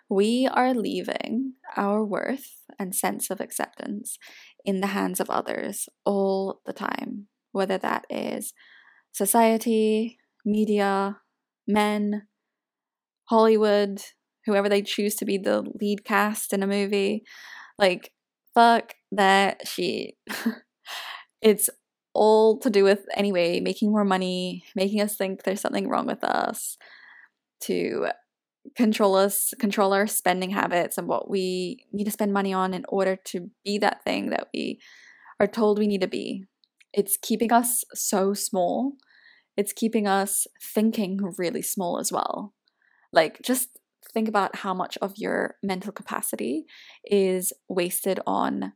We 0.09 0.47
are 0.51 0.73
leaving 0.73 1.53
our 1.77 2.03
worth 2.03 2.57
and 2.77 2.93
sense 2.93 3.29
of 3.29 3.39
acceptance 3.39 4.17
in 4.65 4.81
the 4.81 4.87
hands 4.87 5.19
of 5.19 5.29
others 5.29 5.87
all 6.03 6.61
the 6.65 6.73
time, 6.73 7.27
whether 7.55 7.77
that 7.77 8.05
is 8.09 8.53
society, 9.13 10.17
media, 10.45 11.17
men, 11.67 12.23
Hollywood, 13.29 14.01
whoever 14.45 14.69
they 14.69 14.81
choose 14.81 15.15
to 15.15 15.25
be 15.25 15.37
the 15.37 15.63
lead 15.81 16.03
cast 16.05 16.53
in 16.53 16.61
a 16.61 16.67
movie. 16.67 17.23
Like, 17.79 18.11
fuck 18.53 18.93
that 19.11 19.67
shit. 19.67 20.15
it's 21.41 21.69
all 22.13 22.59
to 22.59 22.69
do 22.69 22.83
with, 22.83 23.05
anyway, 23.15 23.59
making 23.59 23.91
more 23.91 24.05
money, 24.05 24.63
making 24.75 25.01
us 25.01 25.15
think 25.15 25.43
there's 25.43 25.61
something 25.61 25.89
wrong 25.89 26.05
with 26.05 26.23
us, 26.23 26.77
to 27.61 28.07
control 28.75 29.15
us, 29.15 29.53
control 29.59 29.93
our 29.93 30.07
spending 30.07 30.51
habits 30.51 30.97
and 30.97 31.07
what 31.07 31.29
we 31.29 31.85
need 31.91 32.05
to 32.05 32.11
spend 32.11 32.33
money 32.33 32.53
on 32.53 32.73
in 32.73 32.85
order 32.89 33.15
to 33.25 33.49
be 33.63 33.77
that 33.77 34.03
thing 34.03 34.29
that 34.29 34.47
we 34.53 34.79
are 35.39 35.47
told 35.47 35.77
we 35.77 35.87
need 35.87 36.01
to 36.01 36.07
be. 36.07 36.45
It's 36.95 37.17
keeping 37.21 37.51
us 37.51 37.84
so 37.93 38.34
small. 38.34 38.93
It's 39.58 39.73
keeping 39.73 40.08
us 40.08 40.47
thinking 40.63 41.19
really 41.38 41.62
small 41.62 41.99
as 41.99 42.12
well. 42.12 42.53
Like, 43.12 43.41
just 43.43 43.69
think 44.13 44.27
about 44.29 44.55
how 44.55 44.73
much 44.73 44.97
of 45.01 45.13
your 45.17 45.55
mental 45.62 45.91
capacity 45.91 46.65
is 47.03 47.51
wasted 47.67 48.19
on 48.25 48.73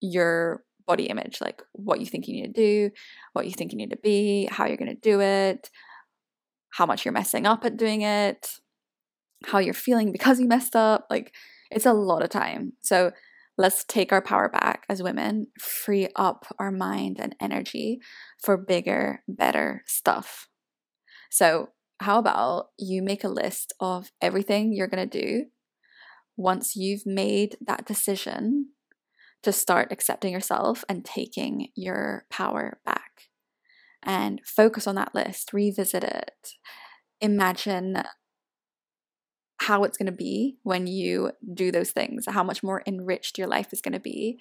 your 0.00 0.64
body 0.86 1.04
image, 1.04 1.40
like 1.40 1.62
what 1.72 2.00
you 2.00 2.06
think 2.06 2.26
you 2.26 2.34
need 2.34 2.54
to 2.54 2.60
do, 2.60 2.90
what 3.32 3.46
you 3.46 3.52
think 3.52 3.72
you 3.72 3.78
need 3.78 3.90
to 3.90 3.96
be, 3.96 4.48
how 4.50 4.66
you're 4.66 4.76
going 4.76 4.94
to 4.94 5.00
do 5.00 5.20
it, 5.20 5.70
how 6.72 6.84
much 6.84 7.04
you're 7.04 7.12
messing 7.12 7.46
up 7.46 7.64
at 7.64 7.76
doing 7.76 8.02
it, 8.02 8.58
how 9.44 9.58
you're 9.58 9.74
feeling 9.74 10.12
because 10.12 10.40
you 10.40 10.48
messed 10.48 10.74
up. 10.76 11.06
Like, 11.10 11.32
it's 11.70 11.86
a 11.86 11.92
lot 11.92 12.22
of 12.22 12.30
time. 12.30 12.72
So, 12.80 13.12
let's 13.58 13.84
take 13.84 14.12
our 14.12 14.22
power 14.22 14.48
back 14.48 14.84
as 14.88 15.02
women, 15.02 15.48
free 15.58 16.08
up 16.16 16.46
our 16.58 16.70
mind 16.70 17.18
and 17.20 17.34
energy 17.40 18.00
for 18.42 18.56
bigger, 18.56 19.22
better 19.26 19.82
stuff. 19.86 20.48
So, 21.30 21.70
how 22.00 22.18
about 22.18 22.66
you 22.78 23.02
make 23.02 23.24
a 23.24 23.28
list 23.28 23.72
of 23.80 24.10
everything 24.20 24.72
you're 24.72 24.86
going 24.86 25.08
to 25.08 25.20
do 25.20 25.46
once 26.36 26.76
you've 26.76 27.06
made 27.06 27.56
that 27.66 27.86
decision 27.86 28.72
to 29.42 29.50
start 29.50 29.88
accepting 29.90 30.32
yourself 30.32 30.84
and 30.90 31.04
taking 31.04 31.68
your 31.74 32.26
power 32.30 32.80
back? 32.84 33.28
And 34.02 34.40
focus 34.44 34.86
on 34.86 34.94
that 34.96 35.14
list, 35.14 35.52
revisit 35.54 36.04
it, 36.04 36.50
imagine 37.20 38.02
how 39.66 39.84
it's 39.84 39.98
going 39.98 40.10
to 40.10 40.12
be 40.12 40.56
when 40.62 40.86
you 40.86 41.32
do 41.54 41.70
those 41.70 41.90
things, 41.90 42.24
how 42.28 42.42
much 42.42 42.62
more 42.62 42.82
enriched 42.86 43.38
your 43.38 43.48
life 43.48 43.72
is 43.72 43.80
going 43.80 43.92
to 43.92 44.00
be, 44.00 44.38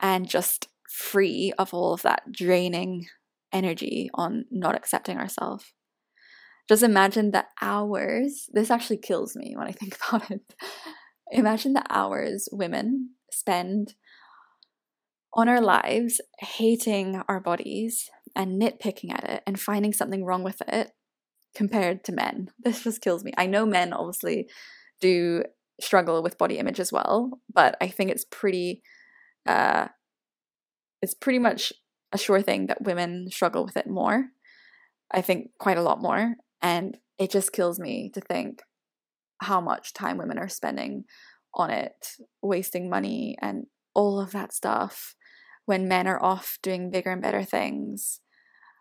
and 0.00 0.28
just 0.28 0.68
free 0.90 1.52
of 1.58 1.72
all 1.72 1.92
of 1.92 2.02
that 2.02 2.30
draining 2.32 3.06
energy 3.52 4.10
on 4.14 4.44
not 4.50 4.74
accepting 4.74 5.16
ourselves 5.16 5.72
just 6.68 6.82
imagine 6.82 7.30
the 7.30 7.44
hours. 7.60 8.48
This 8.52 8.70
actually 8.70 8.98
kills 8.98 9.36
me 9.36 9.54
when 9.56 9.66
I 9.66 9.72
think 9.72 9.96
about 10.08 10.30
it. 10.30 10.54
Imagine 11.30 11.72
the 11.72 11.84
hours 11.90 12.48
women 12.52 13.10
spend 13.32 13.94
on 15.32 15.48
our 15.48 15.60
lives 15.60 16.20
hating 16.38 17.22
our 17.28 17.40
bodies 17.40 18.08
and 18.36 18.60
nitpicking 18.60 19.12
at 19.12 19.24
it 19.24 19.42
and 19.46 19.58
finding 19.58 19.92
something 19.92 20.24
wrong 20.24 20.44
with 20.44 20.62
it 20.68 20.92
compared 21.54 22.04
to 22.04 22.12
men. 22.12 22.50
This 22.64 22.82
just 22.82 23.00
kills 23.00 23.24
me. 23.24 23.32
I 23.36 23.46
know 23.46 23.66
men 23.66 23.92
obviously 23.92 24.48
do 25.00 25.44
struggle 25.80 26.22
with 26.22 26.38
body 26.38 26.58
image 26.58 26.80
as 26.80 26.92
well, 26.92 27.40
but 27.52 27.76
I 27.80 27.88
think 27.88 28.10
it's 28.10 28.24
pretty 28.30 28.82
uh 29.46 29.88
it's 31.02 31.14
pretty 31.14 31.38
much 31.38 31.72
a 32.12 32.18
sure 32.18 32.40
thing 32.40 32.66
that 32.66 32.82
women 32.82 33.28
struggle 33.30 33.64
with 33.64 33.76
it 33.76 33.86
more. 33.86 34.26
I 35.10 35.20
think 35.20 35.50
quite 35.58 35.76
a 35.76 35.82
lot 35.82 36.00
more. 36.00 36.34
And 36.62 36.96
it 37.18 37.30
just 37.30 37.52
kills 37.52 37.78
me 37.78 38.10
to 38.14 38.20
think 38.20 38.62
how 39.38 39.60
much 39.60 39.92
time 39.92 40.16
women 40.16 40.38
are 40.38 40.48
spending 40.48 41.04
on 41.54 41.70
it, 41.70 42.16
wasting 42.40 42.88
money 42.88 43.36
and 43.42 43.66
all 43.94 44.20
of 44.20 44.32
that 44.32 44.52
stuff 44.52 45.14
when 45.66 45.88
men 45.88 46.06
are 46.06 46.22
off 46.22 46.58
doing 46.62 46.90
bigger 46.90 47.10
and 47.10 47.22
better 47.22 47.44
things. 47.44 48.20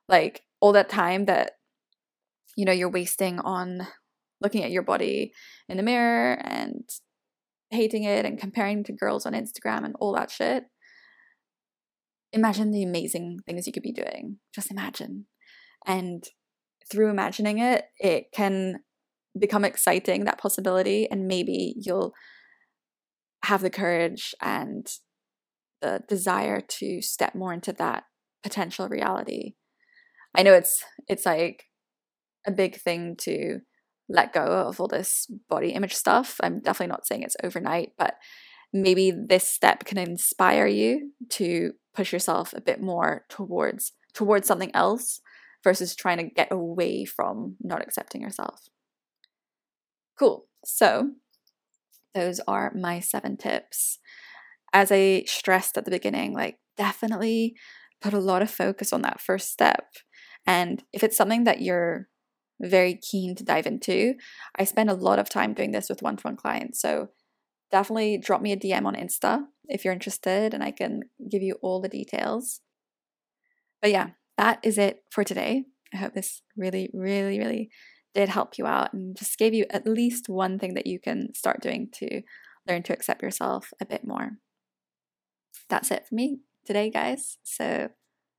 Like 0.08 0.42
all 0.60 0.72
that 0.74 0.90
time 0.90 1.26
that, 1.26 1.54
you 2.56 2.66
know, 2.66 2.72
you're 2.72 2.90
wasting 2.90 3.40
on 3.40 3.88
looking 4.42 4.64
at 4.64 4.72
your 4.72 4.84
body 4.84 5.34
in 5.70 5.78
the 5.78 5.84
mirror 5.84 6.34
and 6.44 6.84
hating 7.70 8.04
it 8.04 8.26
and 8.26 8.40
comparing 8.40 8.84
to 8.84 8.94
girls 8.94 9.26
on 9.26 9.34
Instagram 9.34 9.84
and 9.86 9.96
all 10.00 10.14
that 10.14 10.30
shit. 10.30 10.66
Imagine 12.32 12.72
the 12.72 12.84
amazing 12.84 13.40
things 13.46 13.66
you 13.66 13.74
could 13.74 13.84
be 13.84 13.92
doing. 13.92 14.38
Just 14.54 14.72
imagine. 14.72 15.26
And 15.86 16.24
through 16.92 17.10
imagining 17.10 17.60
it, 17.60 17.86
it 17.98 18.26
can 18.34 18.82
become 19.38 19.66
exciting, 19.66 20.26
that 20.26 20.38
possibility, 20.38 21.10
and 21.10 21.28
maybe 21.28 21.76
you'll 21.78 22.14
have 23.46 23.62
the 23.62 23.70
courage 23.70 24.34
and 24.42 24.88
the 25.82 26.02
desire 26.08 26.62
to 26.62 27.02
step 27.02 27.36
more 27.36 27.54
into 27.54 27.74
that 27.74 28.04
potential 28.42 28.88
reality. 28.88 29.54
I 30.36 30.44
know 30.44 30.54
it's 30.54 30.84
it's 31.08 31.26
like 31.26 31.66
a 32.46 32.52
big 32.52 32.76
thing 32.76 33.16
to 33.18 33.60
let 34.10 34.34
go 34.34 34.42
of 34.42 34.80
all 34.80 34.88
this 34.88 35.28
body 35.50 35.70
image 35.70 35.94
stuff. 35.94 36.38
I'm 36.42 36.60
definitely 36.60 36.92
not 36.92 37.08
saying 37.08 37.24
it's 37.24 37.38
overnight, 37.44 37.94
but 37.98 38.16
maybe 38.74 39.12
this 39.12 39.48
step 39.48 39.86
can 39.86 39.98
inspire 39.98 40.68
you 40.68 41.12
to 41.30 41.74
push 41.96 42.12
yourself 42.12 42.54
a 42.54 42.62
bit 42.62 42.82
more 42.82 43.26
towards 43.30 43.94
towards 44.14 44.48
something 44.48 44.72
else 44.76 45.22
versus 45.64 45.96
trying 45.96 46.18
to 46.18 46.24
get 46.24 46.52
away 46.52 47.06
from 47.06 47.56
not 47.62 47.82
accepting 47.82 48.22
yourself. 48.22 48.68
Cool. 50.20 50.46
So, 50.66 51.12
those 52.14 52.40
are 52.48 52.72
my 52.76 53.00
seven 53.00 53.38
tips. 53.38 54.00
As 54.72 54.92
I 54.92 55.24
stressed 55.26 55.78
at 55.78 55.86
the 55.86 55.92
beginning, 55.92 56.34
like 56.34 56.58
definitely 56.78 57.56
put 58.02 58.14
a 58.14 58.20
lot 58.20 58.42
of 58.42 58.52
focus 58.52 58.94
on 58.94 59.02
that 59.02 59.22
first 59.22 59.52
step. 59.52 59.86
And 60.46 60.84
if 60.92 61.04
it's 61.04 61.18
something 61.18 61.46
that 61.46 61.62
you're 61.62 62.08
very 62.62 62.96
keen 62.96 63.36
to 63.36 63.44
dive 63.44 63.66
into, 63.66 64.16
I 64.56 64.64
spend 64.64 64.90
a 64.90 64.96
lot 64.96 65.20
of 65.20 65.30
time 65.30 65.54
doing 65.54 65.72
this 65.72 65.90
with 65.90 66.02
one 66.02 66.18
to 66.18 66.22
one 66.22 66.38
clients. 66.38 66.82
So 66.82 67.10
definitely 67.72 68.18
drop 68.18 68.42
me 68.42 68.52
a 68.52 68.58
DM 68.58 68.86
on 68.86 68.96
Insta 68.96 69.46
if 69.66 69.84
you're 69.84 69.94
interested 69.94 70.54
and 70.54 70.64
I 70.64 70.72
can 70.72 71.02
give 71.30 71.42
you 71.42 71.58
all 71.62 71.82
the 71.82 71.90
details. 71.90 72.62
But 73.82 73.92
yeah, 73.92 74.12
that 74.38 74.60
is 74.64 74.78
it 74.78 75.04
for 75.10 75.24
today. 75.24 75.66
I 75.94 75.98
hope 75.98 76.14
this 76.14 76.42
really, 76.56 76.90
really, 76.94 77.38
really 77.40 77.70
did 78.14 78.30
help 78.30 78.58
you 78.58 78.66
out 78.66 78.94
and 78.94 79.16
just 79.18 79.38
gave 79.38 79.54
you 79.54 79.66
at 79.70 79.88
least 79.88 80.30
one 80.30 80.60
thing 80.60 80.74
that 80.76 80.88
you 80.88 81.00
can 81.00 81.34
start 81.34 81.62
doing 81.62 81.90
to 81.94 82.22
learn 82.68 82.84
to 82.84 82.94
accept 82.94 83.22
yourself 83.22 83.74
a 83.82 83.86
bit 83.86 84.06
more. 84.06 84.38
That's 85.70 85.92
it 85.92 86.08
for 86.08 86.16
me 86.16 86.40
today, 86.66 86.90
guys. 86.90 87.38
So 87.44 87.90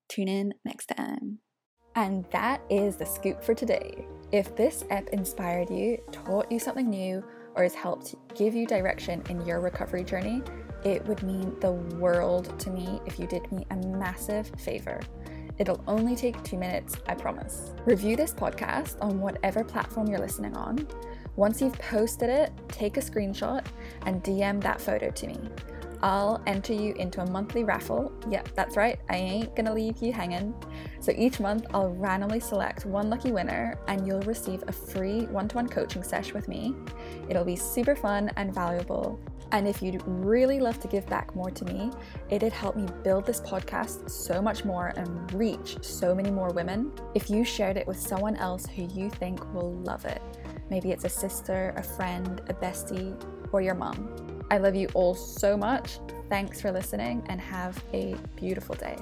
tune 0.09 0.29
in 0.29 0.55
next 0.65 0.87
time. 0.87 1.41
And 1.97 2.25
that 2.31 2.61
is 2.71 2.97
the 2.97 3.07
scoop 3.07 3.43
for 3.43 3.55
today. 3.55 4.07
If 4.33 4.57
this 4.57 4.85
ep 4.91 5.09
inspired 5.11 5.71
you, 5.71 5.99
taught 6.11 6.51
you 6.51 6.59
something 6.59 6.91
new, 6.91 7.23
or 7.55 7.63
has 7.63 7.75
helped 7.75 8.17
give 8.35 8.55
you 8.55 8.67
direction 8.67 9.23
in 9.29 9.45
your 9.47 9.61
recovery 9.61 10.03
journey, 10.03 10.43
it 10.85 11.07
would 11.07 11.23
mean 11.23 11.55
the 11.61 11.73
world 11.73 12.59
to 12.59 12.71
me 12.71 13.01
if 13.07 13.19
you 13.19 13.27
did 13.27 13.51
me 13.53 13.65
a 13.71 13.77
massive 13.77 14.51
favor 14.59 15.01
It'll 15.59 15.83
only 15.87 16.17
take 16.17 16.43
two 16.43 16.59
minutes, 16.59 16.97
I 17.07 17.15
promise. 17.15 17.73
Review 17.85 18.17
this 18.17 18.35
podcast 18.35 18.97
on 19.01 19.21
whatever 19.21 19.63
platform 19.63 20.09
you're 20.09 20.19
listening 20.19 20.57
on. 20.57 20.87
Once 21.37 21.61
you've 21.61 21.79
posted 21.79 22.29
it, 22.29 22.53
take 22.69 22.97
a 22.97 23.01
screenshot 23.01 23.65
and 24.07 24.23
DM 24.23 24.61
that 24.63 24.81
photo 24.81 25.11
to 25.11 25.27
me. 25.27 25.39
I'll 26.05 26.43
enter 26.47 26.75
you 26.75 26.93
into 26.97 27.23
a 27.23 27.31
monthly 27.31 27.65
raffle. 27.65 28.13
Yep, 28.29 28.51
that's 28.55 28.77
right, 28.77 29.01
I 29.09 29.17
ain't 29.17 29.57
gonna 29.57 29.73
leave 29.73 30.03
you 30.03 30.13
hanging. 30.13 30.55
So 31.01 31.13
each 31.17 31.41
month, 31.41 31.65
I'll 31.73 31.95
randomly 31.95 32.41
select 32.41 32.85
one 32.85 33.09
lucky 33.09 33.33
winner 33.33 33.79
and 33.89 34.07
you'll 34.07 34.21
receive 34.21 34.63
a 34.67 34.73
free 34.73 35.23
one 35.29 35.49
to 35.49 35.57
one 35.57 35.67
coaching 35.67 36.03
session 36.03 36.35
with 36.35 36.47
me. 36.47 36.75
It'll 37.31 37.45
be 37.45 37.57
super 37.57 37.97
fun 37.97 38.31
and 38.37 38.55
valuable 38.55 39.19
And 39.53 39.69
if 39.69 39.81
you'd 39.81 40.03
really 40.07 40.59
love 40.59 40.81
to 40.81 40.89
give 40.89 41.07
back 41.07 41.35
more 41.37 41.51
to 41.51 41.65
me, 41.65 41.93
it'd 42.29 42.53
help 42.53 42.77
me 42.77 42.87
build 43.05 43.25
this 43.25 43.41
podcast 43.41 44.11
so 44.11 44.43
much 44.43 44.65
more 44.65 44.93
and 44.97 45.33
reach 45.33 45.83
so 45.83 46.15
many 46.15 46.31
more 46.31 46.51
women 46.51 46.93
if 47.15 47.31
you 47.31 47.45
shared 47.45 47.77
it 47.77 47.87
with 47.87 47.99
someone 47.99 48.37
else 48.37 48.67
who 48.67 48.83
you 48.83 49.09
think 49.11 49.55
will 49.55 49.75
love 49.75 50.05
it. 50.07 50.21
Maybe 50.71 50.91
it's 50.91 51.05
a 51.05 51.09
sister, 51.09 51.73
a 51.77 51.83
friend, 51.83 52.41
a 52.49 52.55
bestie, 52.55 53.15
or 53.53 53.63
your 53.63 53.75
mom. 53.75 54.34
I 54.51 54.59
love 54.59 54.75
you 54.75 54.89
all 54.95 55.15
so 55.15 55.57
much. 55.57 55.99
Thanks 56.29 56.61
for 56.61 56.71
listening 56.71 57.25
and 57.29 57.41
have 57.41 57.83
a 57.93 58.17
beautiful 58.37 58.75
day. 58.75 58.97